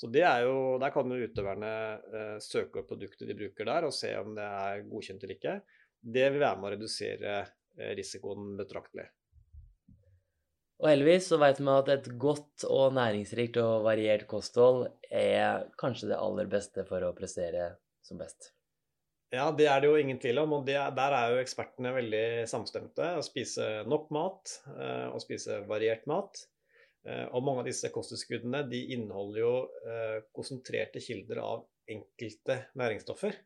Så 0.00 0.08
det 0.08 0.22
er 0.24 0.46
jo, 0.46 0.78
Der 0.80 0.92
kan 0.94 1.12
jo 1.12 1.28
utøverne 1.28 1.70
eh, 2.00 2.36
søke 2.40 2.80
opp 2.80 2.88
produktet 2.88 3.28
de 3.28 3.36
bruker 3.36 3.68
der, 3.68 3.84
og 3.84 3.92
se 3.92 4.14
om 4.16 4.32
det 4.36 4.46
er 4.46 4.84
godkjent 4.88 5.24
eller 5.26 5.36
ikke. 5.36 5.56
Det 6.00 6.28
vil 6.32 6.40
være 6.40 6.60
med 6.60 6.70
å 6.70 6.74
redusere 6.76 7.34
eh, 7.42 7.90
risikoen 7.98 8.54
betraktelig. 8.56 9.10
Og 10.80 10.88
heldigvis 10.88 11.26
så 11.28 11.36
vet 11.42 11.60
vi 11.60 11.68
at 11.74 11.90
et 11.92 12.08
godt 12.22 12.64
og 12.72 12.94
næringsrikt 12.96 13.58
og 13.60 13.84
variert 13.84 14.24
kosthold 14.30 14.86
er 15.12 15.66
kanskje 15.80 16.08
det 16.14 16.22
aller 16.22 16.48
beste 16.48 16.86
for 16.88 17.04
å 17.04 17.12
prestere 17.16 17.74
som 18.00 18.16
best. 18.20 18.54
Ja, 19.30 19.50
det 19.54 19.68
er 19.70 19.82
det 19.82 19.90
jo 19.90 19.98
ingen 20.00 20.18
tvil 20.18 20.40
om, 20.42 20.56
og 20.56 20.64
det, 20.66 20.78
der 20.96 21.14
er 21.14 21.34
jo 21.34 21.42
ekspertene 21.44 21.92
veldig 21.94 22.24
samstemte. 22.50 23.12
Å 23.20 23.22
spise 23.22 23.68
nok 23.86 24.08
mat 24.16 24.56
eh, 24.72 25.12
og 25.12 25.20
spise 25.22 25.60
variert 25.68 26.08
mat. 26.10 26.40
Eh, 27.08 27.26
og 27.32 27.44
mange 27.44 27.62
av 27.62 27.68
disse 27.70 27.88
kosttilskuddene 27.92 28.64
de 28.68 28.80
inneholder 28.96 29.40
jo 29.40 29.52
eh, 29.88 30.16
konsentrerte 30.36 31.00
kilder 31.00 31.40
av 31.42 31.64
enkelte 31.90 32.58
næringsstoffer. 32.80 33.38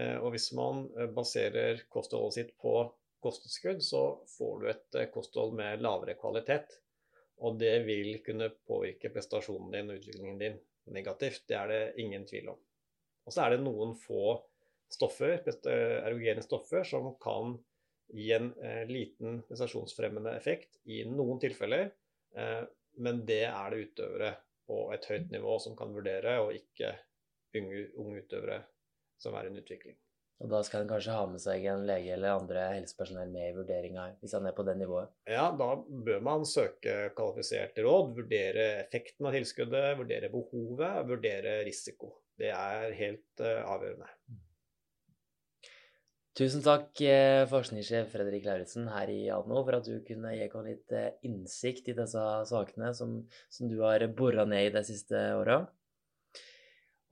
Eh, 0.00 0.16
og 0.16 0.32
hvis 0.34 0.48
man 0.56 0.86
baserer 1.16 1.84
kostholdet 1.92 2.38
sitt 2.38 2.54
på 2.60 2.78
kosttilskudd, 3.24 3.82
så 3.84 4.02
får 4.36 4.62
du 4.62 4.68
et 4.72 4.98
kosthold 5.12 5.56
med 5.58 5.84
lavere 5.84 6.16
kvalitet. 6.20 6.78
Og 7.44 7.58
det 7.60 7.74
vil 7.84 8.16
kunne 8.24 8.48
påvirke 8.68 9.12
prestasjonen 9.12 9.74
din 9.74 9.92
og 9.92 10.00
utviklingen 10.00 10.40
din 10.40 10.58
negativt. 10.94 11.44
Det 11.48 11.56
er 11.58 11.72
det 11.72 11.80
ingen 12.00 12.24
tvil 12.28 12.54
om. 12.54 12.60
Og 13.26 13.34
så 13.34 13.44
er 13.44 13.56
det 13.56 13.64
noen 13.66 13.92
få 13.98 14.38
stoffer, 14.88 15.42
erogene 15.66 16.44
stoffer 16.44 16.86
som 16.86 17.10
kan 17.20 17.56
gi 18.14 18.30
en 18.36 18.52
liten 18.88 19.40
prestasjonsfremmende 19.48 20.36
effekt 20.38 20.78
i 20.86 21.02
noen 21.10 21.42
tilfeller. 21.42 21.90
Men 23.02 23.24
det 23.28 23.44
er 23.48 23.72
det 23.72 23.84
utøvere 23.88 24.32
på 24.66 24.80
et 24.94 25.06
høyt 25.10 25.30
nivå 25.34 25.58
som 25.62 25.76
kan 25.78 25.92
vurdere, 25.94 26.38
og 26.42 26.54
ikke 26.56 26.94
unge, 27.56 27.86
unge 28.00 28.24
utøvere 28.24 28.62
som 29.22 29.36
er 29.36 29.46
i 29.46 29.52
en 29.52 29.62
utvikling. 29.62 29.96
Og 30.44 30.50
da 30.52 30.58
skal 30.66 30.82
en 30.84 30.90
kanskje 30.90 31.14
ha 31.16 31.22
med 31.30 31.40
seg 31.40 31.64
en 31.72 31.86
lege 31.88 32.12
eller 32.12 32.36
andre 32.36 32.66
helsepersonell 32.74 33.30
med 33.32 33.48
i 33.48 33.54
vurderinga, 33.56 34.02
hvis 34.20 34.34
han 34.36 34.48
er 34.48 34.56
på 34.56 34.66
det 34.68 34.74
nivået? 34.76 35.14
Ja, 35.32 35.46
da 35.56 35.70
bør 35.80 36.20
man 36.24 36.44
søke 36.48 36.96
kvalifiserte 37.16 37.84
råd, 37.86 38.12
vurdere 38.18 38.66
effekten 38.82 39.30
av 39.30 39.36
tilskuddet, 39.38 39.94
vurdere 39.96 40.28
behovet, 40.32 41.06
vurdere 41.08 41.62
risiko. 41.64 42.12
Det 42.36 42.52
er 42.52 42.92
helt 42.98 43.40
uh, 43.40 43.64
avgjørende. 43.64 44.10
Tusen 46.36 46.60
takk, 46.60 46.90
eh, 47.00 47.46
forskningssjef 47.48 48.10
Fredrik 48.12 48.44
Lauritzen 48.44 48.90
her 48.92 49.08
i 49.08 49.22
Adno, 49.32 49.62
for 49.64 49.78
at 49.78 49.86
du 49.88 49.94
kunne 50.04 50.34
gi 50.34 50.48
oss 50.50 50.66
litt 50.66 50.92
eh, 50.92 51.14
innsikt 51.24 51.88
i 51.88 51.94
disse 51.96 52.24
sakene 52.50 52.90
som, 52.98 53.14
som 53.48 53.70
du 53.70 53.78
har 53.80 54.04
bora 54.18 54.44
ned 54.44 54.68
i 54.68 54.74
de 54.74 54.82
siste 54.84 55.22
åra. 55.38 55.62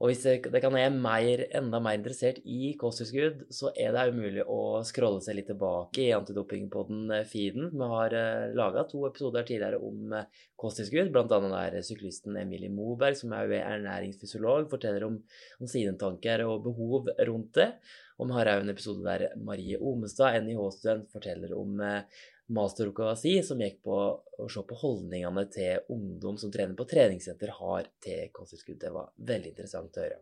Og 0.03 0.09
hvis 0.09 0.25
det 0.27 0.59
kan 0.59 0.73
være 0.75 0.91
mer, 0.91 1.45
enda 1.55 1.79
mer 1.79 1.95
interessert 1.95 2.41
i 2.43 2.73
kosttilskudd, 2.79 3.45
så 3.55 3.71
er 3.79 3.93
det 3.95 4.09
umulig 4.11 4.43
å 4.43 4.81
scrolle 4.83 5.21
seg 5.23 5.37
litt 5.37 5.47
tilbake 5.47 6.03
i 6.03 6.13
Antidopingpodden-feeden. 6.17 7.69
Vi 7.71 7.89
har 7.93 8.15
uh, 8.19 8.49
laga 8.59 8.83
to 8.91 9.05
episoder 9.07 9.47
tidligere 9.47 9.79
om 9.79 10.11
kosttilskudd, 10.59 11.13
bl.a. 11.15 11.39
der 11.39 11.79
syklisten 11.87 12.35
Emilie 12.41 12.73
Moberg, 12.75 13.15
som 13.21 13.31
er 13.39 13.55
ernæringsfysiolog, 13.61 14.67
forteller 14.71 15.07
om, 15.07 15.21
om 15.61 15.71
sine 15.71 15.95
tanker 16.01 16.43
og 16.43 16.65
behov 16.67 17.13
rundt 17.31 17.55
det. 17.61 17.71
Og 18.19 18.29
vi 18.29 18.35
har 18.37 18.51
òg 18.51 18.63
en 18.63 18.71
episode 18.71 19.03
der 19.03 19.39
Marie 19.43 19.79
Omestad, 19.79 20.37
NIH-student, 20.43 21.09
forteller 21.11 21.55
om 21.55 21.81
eh, 21.83 22.23
masteroppgava 22.53 23.15
si, 23.17 23.37
som 23.43 23.61
gikk 23.61 23.81
på 23.85 23.97
å 24.39 24.47
se 24.51 24.63
på 24.67 24.77
holdningene 24.81 25.45
til 25.53 25.91
ungdom 25.93 26.37
som 26.37 26.53
trener 26.53 26.77
på 26.77 26.87
treningssenter, 26.89 27.53
har 27.59 27.89
til 28.03 28.29
kosttilskudd. 28.35 28.79
Det 28.81 28.93
var 28.93 29.11
veldig 29.17 29.53
interessant 29.55 29.97
å 29.97 30.05
høre. 30.05 30.19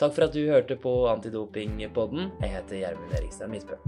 Takk 0.00 0.16
for 0.16 0.26
at 0.26 0.34
du 0.36 0.42
hørte 0.48 0.76
på 0.80 0.94
Antidopingpodden. 1.12 2.32
Jeg 2.42 2.56
heter 2.56 2.82
Gjermund 2.82 3.20
Eriksen 3.20 3.52
Misbø. 3.52 3.78